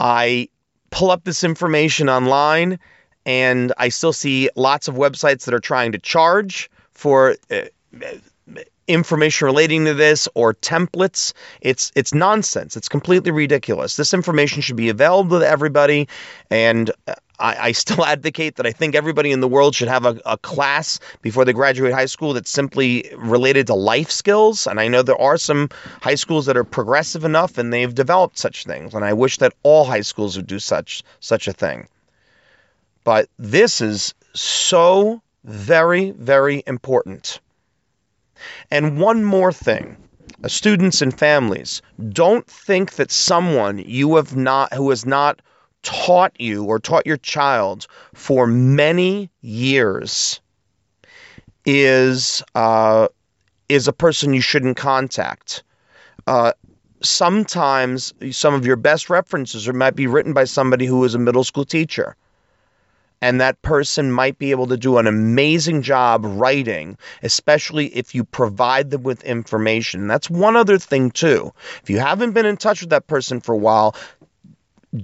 I 0.00 0.48
pull 0.90 1.10
up 1.10 1.24
this 1.24 1.44
information 1.44 2.08
online 2.08 2.78
and 3.24 3.72
I 3.78 3.88
still 3.88 4.12
see 4.12 4.50
lots 4.56 4.88
of 4.88 4.96
websites 4.96 5.44
that 5.44 5.54
are 5.54 5.60
trying 5.60 5.92
to 5.92 5.98
charge 5.98 6.70
for 6.92 7.36
uh, 7.50 7.62
information 8.88 9.46
relating 9.46 9.84
to 9.84 9.94
this 9.94 10.28
or 10.34 10.54
templates. 10.54 11.32
It's 11.60 11.92
it's 11.94 12.12
nonsense. 12.12 12.76
It's 12.76 12.88
completely 12.88 13.30
ridiculous. 13.30 13.96
This 13.96 14.14
information 14.14 14.62
should 14.62 14.76
be 14.76 14.88
available 14.88 15.40
to 15.40 15.48
everybody, 15.48 16.08
and 16.50 16.90
uh, 17.06 17.14
I, 17.38 17.68
I 17.68 17.72
still 17.72 18.04
advocate 18.06 18.56
that 18.56 18.66
I 18.66 18.72
think 18.72 18.94
everybody 18.94 19.32
in 19.32 19.40
the 19.40 19.48
world 19.48 19.74
should 19.74 19.88
have 19.88 20.06
a, 20.06 20.20
a 20.24 20.38
class 20.38 21.00
before 21.20 21.44
they 21.44 21.52
graduate 21.52 21.92
high 21.92 22.06
school 22.06 22.32
that's 22.32 22.50
simply 22.50 23.10
related 23.16 23.66
to 23.66 23.74
life 23.74 24.10
skills. 24.10 24.66
And 24.66 24.80
I 24.80 24.88
know 24.88 25.02
there 25.02 25.20
are 25.20 25.36
some 25.36 25.68
high 26.00 26.14
schools 26.14 26.46
that 26.46 26.56
are 26.56 26.64
progressive 26.64 27.24
enough 27.24 27.58
and 27.58 27.72
they've 27.72 27.94
developed 27.94 28.38
such 28.38 28.64
things. 28.64 28.94
And 28.94 29.04
I 29.04 29.12
wish 29.12 29.38
that 29.38 29.54
all 29.62 29.84
high 29.84 30.00
schools 30.00 30.36
would 30.36 30.46
do 30.46 30.58
such 30.58 31.02
such 31.20 31.48
a 31.48 31.52
thing. 31.52 31.88
But 33.04 33.28
this 33.38 33.80
is 33.80 34.14
so 34.34 35.20
very, 35.44 36.12
very 36.12 36.62
important. 36.66 37.40
And 38.70 39.00
one 39.00 39.24
more 39.24 39.52
thing. 39.52 39.96
Uh, 40.44 40.48
students 40.48 41.02
and 41.02 41.16
families, 41.16 41.82
don't 42.10 42.46
think 42.46 42.92
that 42.94 43.10
someone 43.10 43.78
you 43.78 44.16
have 44.16 44.36
not 44.36 44.72
who 44.72 44.90
has 44.90 45.06
not 45.06 45.40
taught 45.82 46.32
you 46.40 46.64
or 46.64 46.78
taught 46.78 47.06
your 47.06 47.16
child 47.16 47.86
for 48.14 48.46
many 48.46 49.30
years 49.40 50.40
is 51.64 52.42
uh, 52.54 53.08
is 53.68 53.86
a 53.88 53.92
person 53.92 54.34
you 54.34 54.40
shouldn't 54.40 54.76
contact. 54.76 55.62
Uh, 56.26 56.52
sometimes 57.02 58.12
some 58.30 58.54
of 58.54 58.66
your 58.66 58.76
best 58.76 59.10
references 59.10 59.68
might 59.72 59.96
be 59.96 60.06
written 60.06 60.32
by 60.32 60.44
somebody 60.44 60.86
who 60.86 61.04
is 61.04 61.14
a 61.14 61.18
middle 61.18 61.44
school 61.44 61.64
teacher 61.64 62.16
and 63.22 63.40
that 63.40 63.62
person 63.62 64.10
might 64.10 64.36
be 64.36 64.50
able 64.50 64.66
to 64.66 64.76
do 64.76 64.98
an 64.98 65.06
amazing 65.06 65.80
job 65.80 66.22
writing, 66.26 66.98
especially 67.22 67.86
if 67.96 68.16
you 68.16 68.24
provide 68.24 68.90
them 68.90 69.04
with 69.04 69.22
information. 69.22 70.08
That's 70.08 70.28
one 70.28 70.56
other 70.56 70.76
thing, 70.76 71.12
too. 71.12 71.52
If 71.84 71.88
you 71.88 72.00
haven't 72.00 72.32
been 72.32 72.46
in 72.46 72.56
touch 72.56 72.80
with 72.80 72.90
that 72.90 73.06
person 73.06 73.40
for 73.40 73.54
a 73.54 73.58
while, 73.58 73.94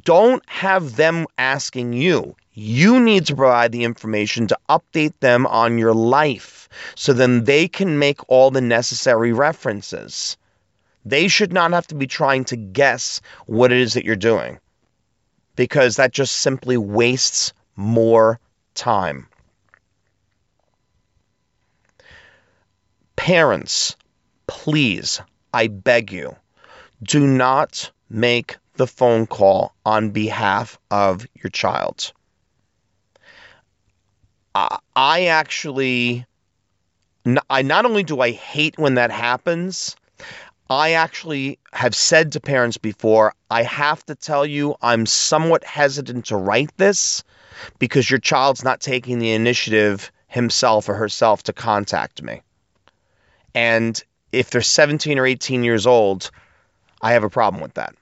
don't 0.03 0.43
have 0.49 0.97
them 0.97 1.27
asking 1.39 1.93
you. 1.93 2.35
You 2.55 2.99
need 2.99 3.25
to 3.27 3.37
provide 3.37 3.71
the 3.71 3.85
information 3.85 4.49
to 4.49 4.59
update 4.69 5.15
them 5.21 5.47
on 5.47 5.79
your 5.79 5.95
life 5.95 6.69
so 6.97 7.13
then 7.13 7.45
they 7.45 7.69
can 7.69 8.01
make 8.01 8.19
all 8.29 8.51
the 8.51 8.61
necessary 8.61 9.33
references. 9.33 10.37
They 11.05 11.29
should 11.29 11.53
not 11.53 11.73
have 11.73 11.87
to 11.87 11.95
be 11.95 12.09
trying 12.09 12.47
to 12.47 12.57
guess 12.57 13.21
what 13.47 13.71
it 13.71 13.79
is 13.79 13.95
that 13.95 14.05
you're 14.05 14.17
doing 14.17 14.59
because 15.55 15.97
that 15.97 16.13
just 16.13 16.37
simply 16.37 16.77
wastes 16.77 17.53
more 17.79 18.41
time. 18.75 19.29
Parents, 23.15 23.95
please, 24.49 25.21
I 25.55 25.69
beg 25.69 26.13
you, 26.13 26.35
do 27.03 27.25
not 27.25 27.91
make 28.11 28.57
the 28.75 28.87
phone 28.87 29.27
call 29.27 29.75
on 29.87 30.11
behalf 30.11 30.77
of 30.91 31.27
your 31.35 31.51
child. 31.51 32.13
I 34.97 35.27
actually, 35.27 36.27
I 37.49 37.63
not 37.63 37.85
only 37.85 38.03
do 38.03 38.21
I 38.21 38.33
hate 38.33 38.77
when 38.77 38.95
that 38.95 39.13
happens, 39.13 39.95
I 40.69 40.93
actually 40.93 41.61
have 41.73 41.95
said 41.95 42.33
to 42.33 42.41
parents 42.41 42.77
before, 42.77 43.35
I 43.51 43.63
have 43.63 44.05
to 44.07 44.17
tell 44.17 44.45
you, 44.45 44.75
I'm 44.83 45.07
somewhat 45.07 45.63
hesitant 45.63 46.27
to 46.27 46.37
write 46.37 46.77
this 46.77 47.23
because 47.79 48.11
your 48.11 48.21
child's 48.21 48.65
not 48.65 48.81
taking 48.81 49.19
the 49.19 49.33
initiative 49.33 50.11
himself 50.27 50.89
or 50.89 50.95
herself 50.95 51.43
to 51.45 51.53
contact 51.53 52.23
me. 52.23 52.43
And 53.55 54.03
if 54.33 54.51
they're 54.51 54.61
17 54.61 55.19
or 55.19 55.27
18 55.27 55.65
years 55.65 55.87
old, 55.87 56.31
I 57.01 57.13
have 57.13 57.25
a 57.25 57.31
problem 57.31 57.63
with 57.63 57.75
that. 57.75 57.95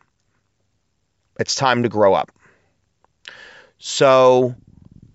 It's 1.38 1.54
time 1.54 1.82
to 1.82 1.88
grow 1.88 2.14
up. 2.14 2.32
So 3.78 4.54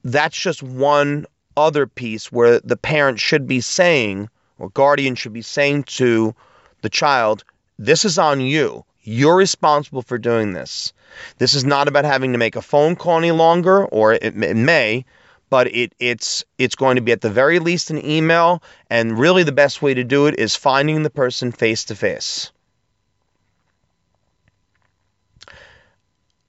that's 0.04 0.38
just 0.38 0.64
one 0.64 1.26
other 1.58 1.88
piece 1.88 2.32
where 2.32 2.60
the 2.60 2.78
parent 2.78 3.20
should 3.20 3.48
be 3.48 3.62
saying, 3.62 4.30
or 4.58 4.70
guardian 4.70 5.16
should 5.16 5.34
be 5.34 5.42
saying 5.42 5.84
to 5.84 6.34
the 6.82 6.90
child, 6.90 7.44
this 7.78 8.06
is 8.06 8.18
on 8.18 8.40
you. 8.40 8.86
You're 9.04 9.36
responsible 9.36 10.04
for 10.04 10.18
doing 10.18 10.54
this. 10.54 10.94
This 11.38 11.54
is 11.54 11.66
not 11.66 11.88
about 11.88 12.06
having 12.06 12.32
to 12.34 12.38
make 12.38 12.56
a 12.56 12.62
phone 12.62 12.96
call 12.96 13.18
any 13.18 13.32
longer, 13.32 13.86
or 13.86 14.14
it, 14.14 14.24
it 14.24 14.56
may, 14.56 15.06
but 15.50 15.68
it, 15.68 15.94
it's 16.00 16.44
it's 16.58 16.76
going 16.76 16.96
to 16.96 17.02
be 17.02 17.12
at 17.12 17.22
the 17.22 17.30
very 17.30 17.60
least 17.60 17.90
an 17.90 18.06
email, 18.06 18.64
and 18.90 19.20
really 19.20 19.44
the 19.44 19.52
best 19.52 19.82
way 19.82 19.94
to 19.94 20.04
do 20.04 20.28
it 20.28 20.40
is 20.40 20.56
finding 20.56 21.04
the 21.04 21.10
person 21.10 21.52
face 21.52 21.86
to 21.86 21.96
face. 21.96 22.52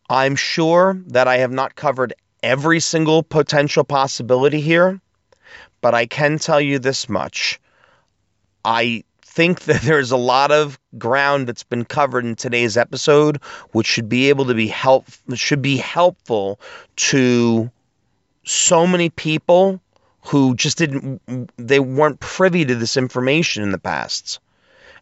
I'm 0.09 0.37
sure 0.37 1.01
that 1.07 1.27
I 1.27 1.39
have 1.39 1.53
not 1.53 1.75
covered 1.75 2.13
every 2.43 2.81
single 2.81 3.23
potential 3.23 3.83
possibility 3.83 4.61
here, 4.61 5.01
but 5.81 5.95
I 5.95 6.07
can 6.07 6.39
tell 6.39 6.61
you 6.61 6.79
this 6.79 7.09
much. 7.09 7.59
I 8.65 9.05
think 9.33 9.61
that 9.63 9.81
there's 9.83 10.11
a 10.11 10.17
lot 10.17 10.53
of 10.53 10.79
ground 10.99 11.47
that's 11.47 11.63
been 11.63 11.85
covered 11.85 12.25
in 12.25 12.37
today's 12.37 12.77
episode, 12.77 13.39
which 13.73 13.87
should 13.87 14.09
be 14.09 14.29
able 14.29 14.45
to 14.47 14.55
be 14.55 14.69
help 14.69 15.07
should 15.35 15.63
be 15.63 15.77
helpful 15.77 16.61
to 16.97 17.71
so 18.45 18.87
many 18.87 19.09
people 19.09 19.81
who 20.25 20.55
just 20.55 20.79
didn't 20.79 21.21
they 21.57 21.81
weren't 21.81 22.21
privy 22.21 22.65
to 22.65 22.75
this 22.75 22.97
information 22.97 23.63
in 23.63 23.73
the 23.73 23.79
past 23.79 24.39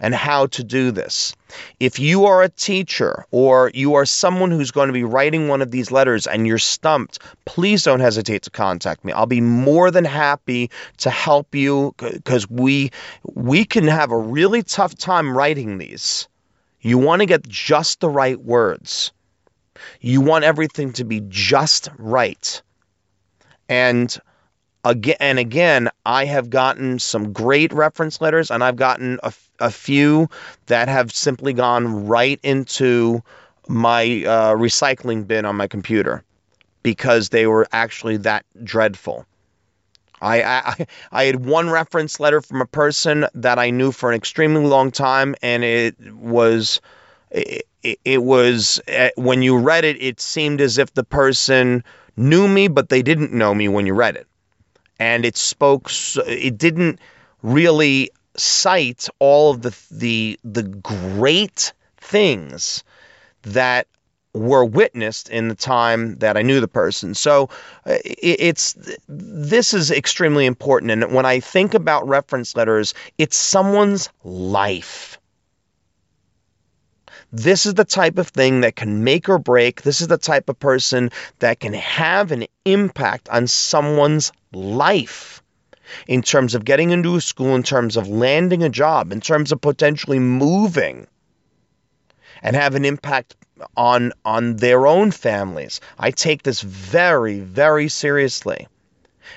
and 0.00 0.14
how 0.14 0.46
to 0.46 0.64
do 0.64 0.90
this. 0.90 1.34
If 1.78 1.98
you 1.98 2.24
are 2.24 2.42
a 2.42 2.48
teacher 2.48 3.26
or 3.30 3.70
you 3.74 3.94
are 3.94 4.06
someone 4.06 4.50
who's 4.50 4.70
going 4.70 4.88
to 4.88 4.92
be 4.92 5.04
writing 5.04 5.48
one 5.48 5.62
of 5.62 5.70
these 5.70 5.90
letters 5.90 6.26
and 6.26 6.46
you're 6.46 6.58
stumped, 6.58 7.18
please 7.44 7.84
don't 7.84 8.00
hesitate 8.00 8.42
to 8.42 8.50
contact 8.50 9.04
me. 9.04 9.12
I'll 9.12 9.26
be 9.26 9.40
more 9.40 9.90
than 9.90 10.04
happy 10.04 10.70
to 10.98 11.10
help 11.10 11.54
you 11.54 11.94
because 11.98 12.48
we 12.48 12.90
we 13.34 13.64
can 13.64 13.86
have 13.86 14.10
a 14.10 14.18
really 14.18 14.62
tough 14.62 14.96
time 14.96 15.36
writing 15.36 15.78
these. 15.78 16.28
You 16.80 16.98
want 16.98 17.20
to 17.20 17.26
get 17.26 17.46
just 17.46 18.00
the 18.00 18.08
right 18.08 18.40
words. 18.40 19.12
You 20.00 20.20
want 20.20 20.44
everything 20.44 20.92
to 20.94 21.04
be 21.04 21.22
just 21.28 21.88
right. 21.98 22.62
And 23.68 24.16
again 24.84 25.16
and 25.20 25.38
again, 25.38 25.88
I 26.06 26.24
have 26.24 26.50
gotten 26.50 26.98
some 26.98 27.32
great 27.32 27.72
reference 27.72 28.20
letters, 28.20 28.50
and 28.50 28.64
I've 28.64 28.76
gotten 28.76 29.18
a, 29.22 29.32
a 29.58 29.70
few 29.70 30.28
that 30.66 30.88
have 30.88 31.12
simply 31.12 31.52
gone 31.52 32.06
right 32.06 32.40
into 32.42 33.22
my 33.68 34.02
uh, 34.26 34.54
recycling 34.54 35.26
bin 35.26 35.44
on 35.44 35.56
my 35.56 35.66
computer 35.66 36.24
because 36.82 37.28
they 37.28 37.46
were 37.46 37.66
actually 37.72 38.16
that 38.18 38.44
dreadful. 38.64 39.26
I, 40.22 40.42
I 40.42 40.86
I 41.12 41.24
had 41.24 41.44
one 41.46 41.70
reference 41.70 42.20
letter 42.20 42.40
from 42.40 42.60
a 42.60 42.66
person 42.66 43.26
that 43.34 43.58
I 43.58 43.70
knew 43.70 43.92
for 43.92 44.10
an 44.10 44.16
extremely 44.16 44.64
long 44.64 44.90
time, 44.90 45.34
and 45.42 45.62
it 45.64 45.94
was 46.14 46.80
it, 47.30 47.66
it 48.04 48.22
was 48.22 48.80
eh, 48.88 49.10
when 49.16 49.42
you 49.42 49.56
read 49.56 49.84
it, 49.84 50.02
it 50.02 50.20
seemed 50.20 50.60
as 50.60 50.78
if 50.78 50.94
the 50.94 51.04
person 51.04 51.84
knew 52.16 52.48
me, 52.48 52.68
but 52.68 52.88
they 52.88 53.02
didn't 53.02 53.32
know 53.32 53.54
me 53.54 53.68
when 53.68 53.86
you 53.86 53.94
read 53.94 54.16
it 54.16 54.26
and 55.00 55.24
it 55.24 55.36
spoke. 55.36 55.90
It 56.26 56.56
didn't 56.58 57.00
really 57.42 58.10
cite 58.36 59.08
all 59.18 59.50
of 59.50 59.62
the 59.62 59.76
the 59.90 60.38
the 60.44 60.62
great 60.62 61.72
things 61.96 62.84
that 63.42 63.88
were 64.32 64.64
witnessed 64.64 65.28
in 65.28 65.48
the 65.48 65.54
time 65.56 66.16
that 66.18 66.36
I 66.36 66.42
knew 66.42 66.60
the 66.60 66.68
person. 66.68 67.14
So 67.14 67.48
uh, 67.86 67.98
it's 68.04 68.76
this 69.08 69.74
is 69.74 69.90
extremely 69.90 70.46
important. 70.46 70.92
And 70.92 71.12
when 71.12 71.26
I 71.26 71.40
think 71.40 71.74
about 71.74 72.06
reference 72.06 72.54
letters, 72.54 72.94
it's 73.18 73.36
someone's 73.36 74.08
life. 74.22 75.18
This 77.32 77.66
is 77.66 77.74
the 77.74 77.84
type 77.84 78.18
of 78.18 78.28
thing 78.28 78.62
that 78.62 78.76
can 78.76 79.04
make 79.04 79.28
or 79.28 79.38
break. 79.38 79.82
This 79.82 80.00
is 80.00 80.08
the 80.08 80.18
type 80.18 80.48
of 80.48 80.58
person 80.58 81.10
that 81.38 81.60
can 81.60 81.74
have 81.74 82.32
an 82.32 82.46
impact 82.64 83.28
on 83.28 83.46
someone's 83.46 84.32
life 84.52 85.42
in 86.06 86.22
terms 86.22 86.54
of 86.54 86.64
getting 86.64 86.90
into 86.90 87.16
a 87.16 87.20
school, 87.20 87.54
in 87.54 87.62
terms 87.62 87.96
of 87.96 88.08
landing 88.08 88.62
a 88.62 88.68
job, 88.68 89.12
in 89.12 89.20
terms 89.20 89.52
of 89.52 89.60
potentially 89.60 90.18
moving 90.18 91.06
and 92.42 92.56
have 92.56 92.74
an 92.74 92.84
impact 92.84 93.36
on 93.76 94.12
on 94.24 94.56
their 94.56 94.86
own 94.86 95.10
families. 95.10 95.80
I 95.98 96.10
take 96.10 96.42
this 96.42 96.60
very 96.62 97.40
very 97.40 97.88
seriously. 97.88 98.66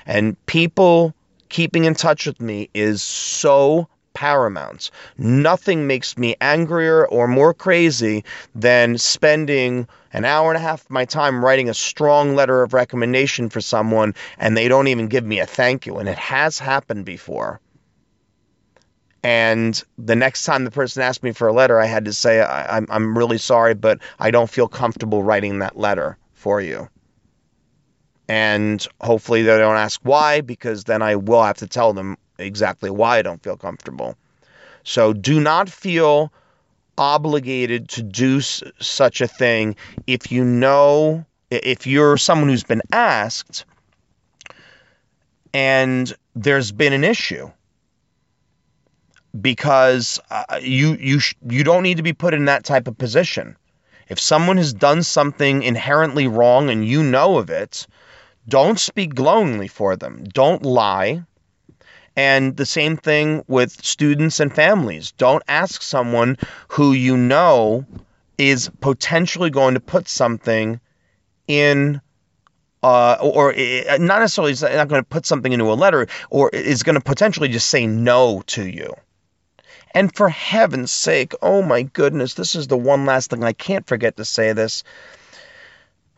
And 0.06 0.36
people 0.46 1.14
keeping 1.48 1.84
in 1.84 1.94
touch 1.94 2.26
with 2.26 2.40
me 2.40 2.70
is 2.74 3.02
so 3.02 3.88
paramount. 4.14 4.90
Nothing 5.18 5.86
makes 5.86 6.16
me 6.16 6.36
angrier 6.40 7.06
or 7.06 7.28
more 7.28 7.52
crazy 7.52 8.24
than 8.54 8.96
spending 8.96 9.86
an 10.12 10.24
hour 10.24 10.50
and 10.50 10.56
a 10.56 10.60
half 10.60 10.82
of 10.82 10.90
my 10.90 11.04
time 11.04 11.44
writing 11.44 11.68
a 11.68 11.74
strong 11.74 12.34
letter 12.34 12.62
of 12.62 12.72
recommendation 12.72 13.50
for 13.50 13.60
someone 13.60 14.14
and 14.38 14.56
they 14.56 14.68
don't 14.68 14.88
even 14.88 15.08
give 15.08 15.24
me 15.24 15.40
a 15.40 15.46
thank 15.46 15.84
you. 15.86 15.96
And 15.98 16.08
it 16.08 16.18
has 16.18 16.58
happened 16.58 17.04
before. 17.04 17.60
And 19.24 19.82
the 19.96 20.14
next 20.14 20.44
time 20.44 20.64
the 20.64 20.70
person 20.70 21.02
asked 21.02 21.22
me 21.22 21.32
for 21.32 21.48
a 21.48 21.52
letter, 21.52 21.80
I 21.80 21.86
had 21.86 22.04
to 22.04 22.12
say, 22.12 22.42
I, 22.42 22.76
am 22.76 22.86
I'm 22.90 23.18
really 23.18 23.38
sorry, 23.38 23.74
but 23.74 23.98
I 24.18 24.30
don't 24.30 24.50
feel 24.50 24.68
comfortable 24.68 25.22
writing 25.22 25.60
that 25.60 25.78
letter 25.78 26.18
for 26.34 26.60
you. 26.60 26.88
And 28.28 28.86
hopefully 29.00 29.42
they 29.42 29.56
don't 29.56 29.76
ask 29.76 30.00
why, 30.02 30.42
because 30.42 30.84
then 30.84 31.00
I 31.00 31.16
will 31.16 31.42
have 31.42 31.56
to 31.58 31.66
tell 31.66 31.94
them 31.94 32.18
exactly 32.38 32.90
why 32.90 33.18
I 33.18 33.22
don't 33.22 33.42
feel 33.42 33.56
comfortable. 33.56 34.16
So 34.82 35.12
do 35.12 35.40
not 35.40 35.68
feel 35.68 36.32
obligated 36.98 37.88
to 37.90 38.02
do 38.02 38.38
s- 38.38 38.62
such 38.80 39.20
a 39.20 39.28
thing 39.28 39.76
if 40.06 40.30
you 40.30 40.44
know, 40.44 41.24
if 41.50 41.86
you're 41.86 42.16
someone 42.16 42.48
who's 42.48 42.64
been 42.64 42.82
asked 42.92 43.64
and 45.52 46.12
there's 46.34 46.72
been 46.72 46.92
an 46.92 47.04
issue 47.04 47.50
because 49.40 50.20
uh, 50.30 50.58
you 50.62 50.94
you 51.00 51.18
sh- 51.18 51.34
you 51.48 51.64
don't 51.64 51.82
need 51.82 51.96
to 51.96 52.02
be 52.02 52.12
put 52.12 52.34
in 52.34 52.44
that 52.44 52.64
type 52.64 52.86
of 52.86 52.96
position. 52.98 53.56
If 54.08 54.20
someone 54.20 54.58
has 54.58 54.72
done 54.72 55.02
something 55.02 55.62
inherently 55.62 56.26
wrong 56.28 56.70
and 56.70 56.86
you 56.86 57.02
know 57.02 57.38
of 57.38 57.50
it, 57.50 57.86
don't 58.48 58.78
speak 58.78 59.14
glowingly 59.14 59.66
for 59.68 59.96
them. 59.96 60.24
Don't 60.24 60.62
lie. 60.62 61.24
And 62.16 62.56
the 62.56 62.66
same 62.66 62.96
thing 62.96 63.44
with 63.48 63.84
students 63.84 64.38
and 64.38 64.54
families. 64.54 65.12
Don't 65.12 65.42
ask 65.48 65.82
someone 65.82 66.38
who 66.68 66.92
you 66.92 67.16
know 67.16 67.84
is 68.38 68.70
potentially 68.80 69.50
going 69.50 69.74
to 69.74 69.80
put 69.80 70.08
something 70.08 70.80
in 71.48 72.00
uh, 72.84 73.16
or, 73.20 73.50
or 73.50 73.54
uh, 73.54 73.96
not 73.98 74.20
necessarily 74.20 74.52
is 74.52 74.62
not 74.62 74.88
going 74.88 75.02
to 75.02 75.08
put 75.08 75.24
something 75.24 75.52
into 75.52 75.72
a 75.72 75.74
letter 75.74 76.06
or 76.28 76.50
is 76.50 76.82
going 76.82 76.96
to 76.96 77.00
potentially 77.00 77.48
just 77.48 77.70
say 77.70 77.86
no 77.86 78.42
to 78.46 78.68
you. 78.68 78.94
And 79.94 80.14
for 80.14 80.28
heaven's 80.28 80.92
sake, 80.92 81.32
oh 81.40 81.62
my 81.62 81.82
goodness, 81.82 82.34
this 82.34 82.54
is 82.54 82.66
the 82.66 82.76
one 82.76 83.06
last 83.06 83.30
thing 83.30 83.42
I 83.42 83.54
can't 83.54 83.86
forget 83.86 84.16
to 84.18 84.24
say 84.24 84.52
this. 84.52 84.84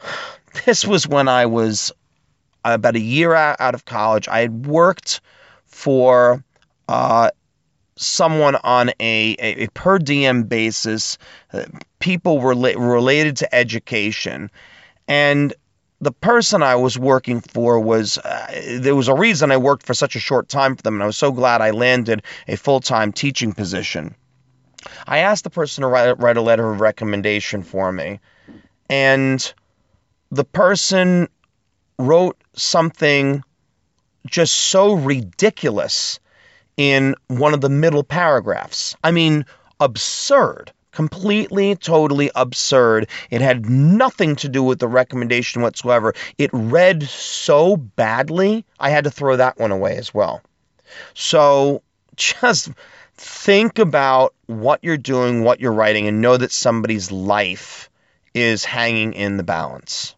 This 0.64 0.86
was 0.86 1.06
when 1.06 1.28
I 1.28 1.44
was 1.44 1.92
about 2.64 2.96
a 2.96 3.00
year 3.00 3.34
out 3.34 3.74
of 3.74 3.84
college. 3.84 4.26
I 4.26 4.40
had 4.40 4.64
worked 4.64 5.20
for 5.76 6.42
uh, 6.88 7.30
someone 7.96 8.56
on 8.64 8.88
a, 8.98 9.36
a, 9.38 9.64
a, 9.64 9.68
per 9.68 9.98
diem 9.98 10.44
basis. 10.44 11.18
Uh, 11.52 11.64
people 11.98 12.38
were 12.38 12.54
related 12.54 13.36
to 13.36 13.54
education. 13.54 14.50
And 15.06 15.52
the 16.00 16.12
person 16.12 16.62
I 16.62 16.76
was 16.76 16.98
working 16.98 17.42
for 17.42 17.78
was 17.78 18.16
uh, 18.16 18.78
there 18.80 18.96
was 18.96 19.08
a 19.08 19.14
reason 19.14 19.52
I 19.52 19.58
worked 19.58 19.84
for 19.84 19.92
such 19.92 20.16
a 20.16 20.20
short 20.20 20.48
time 20.48 20.76
for 20.76 20.82
them, 20.82 20.94
and 20.94 21.02
I 21.02 21.06
was 21.06 21.18
so 21.18 21.30
glad 21.30 21.60
I 21.60 21.72
landed 21.72 22.22
a 22.48 22.56
full 22.56 22.80
time 22.80 23.12
teaching 23.12 23.52
position. 23.52 24.14
I 25.06 25.18
asked 25.18 25.44
the 25.44 25.50
person 25.50 25.82
to 25.82 25.88
write, 25.88 26.18
write 26.18 26.38
a 26.38 26.42
letter 26.42 26.72
of 26.72 26.80
recommendation 26.80 27.62
for 27.62 27.92
me, 27.92 28.20
and 28.88 29.52
the 30.30 30.44
person 30.44 31.28
wrote 31.98 32.38
something 32.54 33.42
just 34.26 34.54
so 34.54 34.94
ridiculous 34.94 36.20
in 36.76 37.14
one 37.28 37.54
of 37.54 37.60
the 37.60 37.68
middle 37.68 38.04
paragraphs. 38.04 38.96
I 39.02 39.10
mean, 39.10 39.46
absurd 39.80 40.72
completely, 40.96 41.76
totally 41.76 42.30
absurd. 42.34 43.06
It 43.30 43.42
had 43.42 43.68
nothing 43.68 44.34
to 44.36 44.48
do 44.48 44.62
with 44.62 44.78
the 44.78 44.88
recommendation 44.88 45.60
whatsoever. 45.60 46.14
It 46.38 46.48
read 46.54 47.02
so 47.02 47.76
badly, 47.76 48.64
I 48.80 48.88
had 48.88 49.04
to 49.04 49.10
throw 49.10 49.36
that 49.36 49.58
one 49.58 49.72
away 49.72 49.98
as 49.98 50.14
well. 50.14 50.40
So 51.12 51.82
just 52.16 52.70
think 53.14 53.78
about 53.78 54.34
what 54.46 54.80
you're 54.82 54.96
doing, 54.96 55.44
what 55.44 55.60
you're 55.60 55.70
writing, 55.70 56.08
and 56.08 56.22
know 56.22 56.38
that 56.38 56.50
somebody's 56.50 57.12
life 57.12 57.90
is 58.32 58.64
hanging 58.64 59.12
in 59.12 59.36
the 59.36 59.42
balance. 59.42 60.14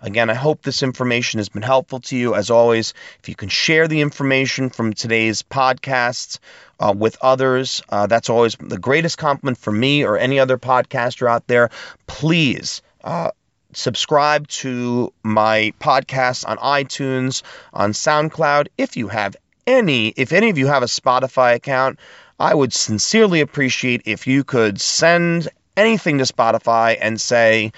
Again, 0.00 0.30
I 0.30 0.34
hope 0.34 0.62
this 0.62 0.82
information 0.82 1.38
has 1.38 1.48
been 1.48 1.62
helpful 1.62 2.00
to 2.00 2.16
you. 2.16 2.34
As 2.34 2.50
always, 2.50 2.94
if 3.20 3.28
you 3.28 3.34
can 3.34 3.48
share 3.48 3.88
the 3.88 4.00
information 4.00 4.70
from 4.70 4.92
today's 4.92 5.42
podcast 5.42 6.38
uh, 6.78 6.94
with 6.96 7.16
others, 7.22 7.82
uh, 7.88 8.06
that's 8.06 8.30
always 8.30 8.56
the 8.60 8.78
greatest 8.78 9.18
compliment 9.18 9.58
for 9.58 9.72
me 9.72 10.04
or 10.04 10.18
any 10.18 10.38
other 10.38 10.58
podcaster 10.58 11.28
out 11.28 11.46
there. 11.46 11.70
Please. 12.06 12.82
Uh, 13.02 13.30
subscribe 13.72 14.48
to 14.48 15.12
my 15.22 15.72
podcast 15.80 16.48
on 16.48 16.56
iTunes, 16.58 17.42
on 17.72 17.92
SoundCloud. 17.92 18.68
If 18.78 18.96
you 18.96 19.08
have 19.08 19.36
any, 19.66 20.08
if 20.08 20.32
any 20.32 20.50
of 20.50 20.58
you 20.58 20.66
have 20.66 20.82
a 20.82 20.86
Spotify 20.86 21.54
account, 21.54 21.98
I 22.38 22.54
would 22.54 22.72
sincerely 22.72 23.40
appreciate 23.40 24.02
if 24.04 24.26
you 24.26 24.44
could 24.44 24.80
send 24.80 25.48
anything 25.76 26.18
to 26.18 26.24
Spotify 26.24 26.96
and 27.00 27.20
say, 27.20 27.72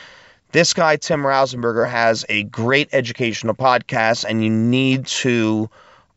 this 0.53 0.73
guy, 0.73 0.97
Tim 0.97 1.23
Rausenberger, 1.23 1.89
has 1.89 2.25
a 2.29 2.45
great 2.45 2.89
educational 2.93 3.55
podcast, 3.55 4.25
and 4.29 4.43
you 4.43 4.51
need 4.51 5.07
to 5.07 5.69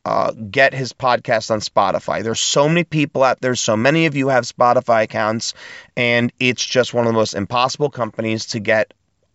uh, 0.06 0.32
get 0.32 0.74
his 0.74 0.94
podcast 0.94 1.52
on 1.52 1.60
Spotify. 1.60 2.24
There's 2.24 2.40
so 2.40 2.68
many 2.68 2.84
people 2.84 3.24
out 3.24 3.42
there, 3.42 3.56
so 3.56 3.76
many 3.78 4.06
of 4.06 4.16
you 4.16 4.30
have 4.30 4.46
Spotify 4.46 5.04
accounts, 5.04 5.54
and 5.96 6.32
it's 6.40 6.66
just 6.66 6.94
one 6.94 7.06
of 7.06 7.14
the 7.14 7.18
most 7.18 7.36
impossible 7.36 7.90
companies 7.90 8.48
to 8.48 8.60
get 8.60 8.94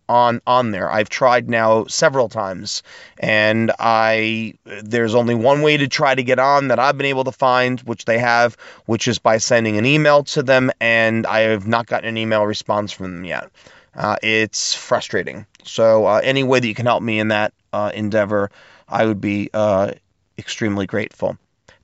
on 0.09 0.41
on 0.47 0.71
there. 0.71 0.89
I've 0.89 1.09
tried 1.09 1.49
now 1.49 1.85
several 1.85 2.29
times 2.29 2.81
and 3.17 3.71
I 3.77 4.53
there's 4.63 5.15
only 5.15 5.35
one 5.35 5.61
way 5.61 5.77
to 5.77 5.87
try 5.89 6.15
to 6.15 6.23
get 6.23 6.39
on 6.39 6.69
that 6.69 6.79
I've 6.79 6.97
been 6.97 7.07
able 7.07 7.25
to 7.25 7.31
find 7.33 7.79
which 7.81 8.05
they 8.05 8.17
have 8.17 8.55
which 8.85 9.09
is 9.09 9.19
by 9.19 9.37
sending 9.37 9.77
an 9.77 9.85
email 9.85 10.23
to 10.23 10.43
them 10.43 10.71
and 10.79 11.27
I 11.27 11.39
have 11.39 11.67
not 11.67 11.87
gotten 11.87 12.07
an 12.07 12.17
email 12.17 12.45
response 12.45 12.93
from 12.93 13.15
them 13.15 13.25
yet. 13.25 13.49
Uh, 13.97 14.15
it's 14.21 14.75
frustrating. 14.75 15.45
So 15.63 16.05
uh, 16.05 16.21
any 16.23 16.43
way 16.43 16.59
that 16.59 16.67
you 16.67 16.75
can 16.75 16.85
help 16.85 17.01
me 17.01 17.19
in 17.19 17.29
that 17.29 17.53
uh, 17.73 17.91
endeavor, 17.93 18.51
I 18.87 19.05
would 19.05 19.19
be 19.19 19.49
uh, 19.53 19.93
extremely 20.37 20.85
grateful. 20.85 21.37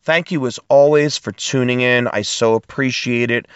Thank 0.04 0.32
you 0.32 0.46
as 0.46 0.60
always 0.70 1.18
for 1.18 1.32
tuning 1.32 1.82
in. 1.82 2.08
I 2.08 2.22
so 2.22 2.54
appreciate 2.56 3.32
it. 3.32 3.48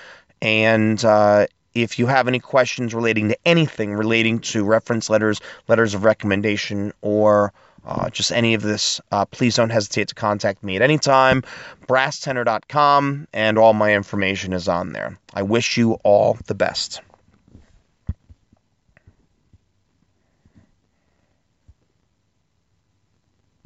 And 0.42 1.04
uh, 1.06 1.48
if 1.74 2.00
you 2.00 2.08
have 2.08 2.28
any 2.28 2.40
questions 2.40 2.96
relating 2.96 3.30
to 3.30 3.38
anything 3.46 3.94
relating 3.94 4.40
to 4.40 4.64
reference 4.64 5.10
letters, 5.10 5.40
letters 5.68 5.94
of 5.94 6.04
recommendation, 6.04 6.94
or 7.02 7.54
uh, 7.86 8.10
just 8.10 8.32
any 8.32 8.54
of 8.54 8.62
this, 8.62 9.00
uh, 9.12 9.26
please 9.26 9.56
don't 9.56 9.70
hesitate 9.70 10.08
to 10.10 10.16
contact 10.16 10.64
me 10.64 10.76
at 10.76 10.82
any 10.82 10.98
time. 10.98 11.44
Brasstenor.com, 11.88 13.28
and 13.34 13.58
all 13.58 13.74
my 13.74 13.94
information 13.94 14.54
is 14.54 14.68
on 14.68 14.94
there. 14.94 15.18
I 15.34 15.44
wish 15.44 15.78
you 15.78 15.94
all 16.04 16.38
the 16.48 16.56
best. 16.56 17.02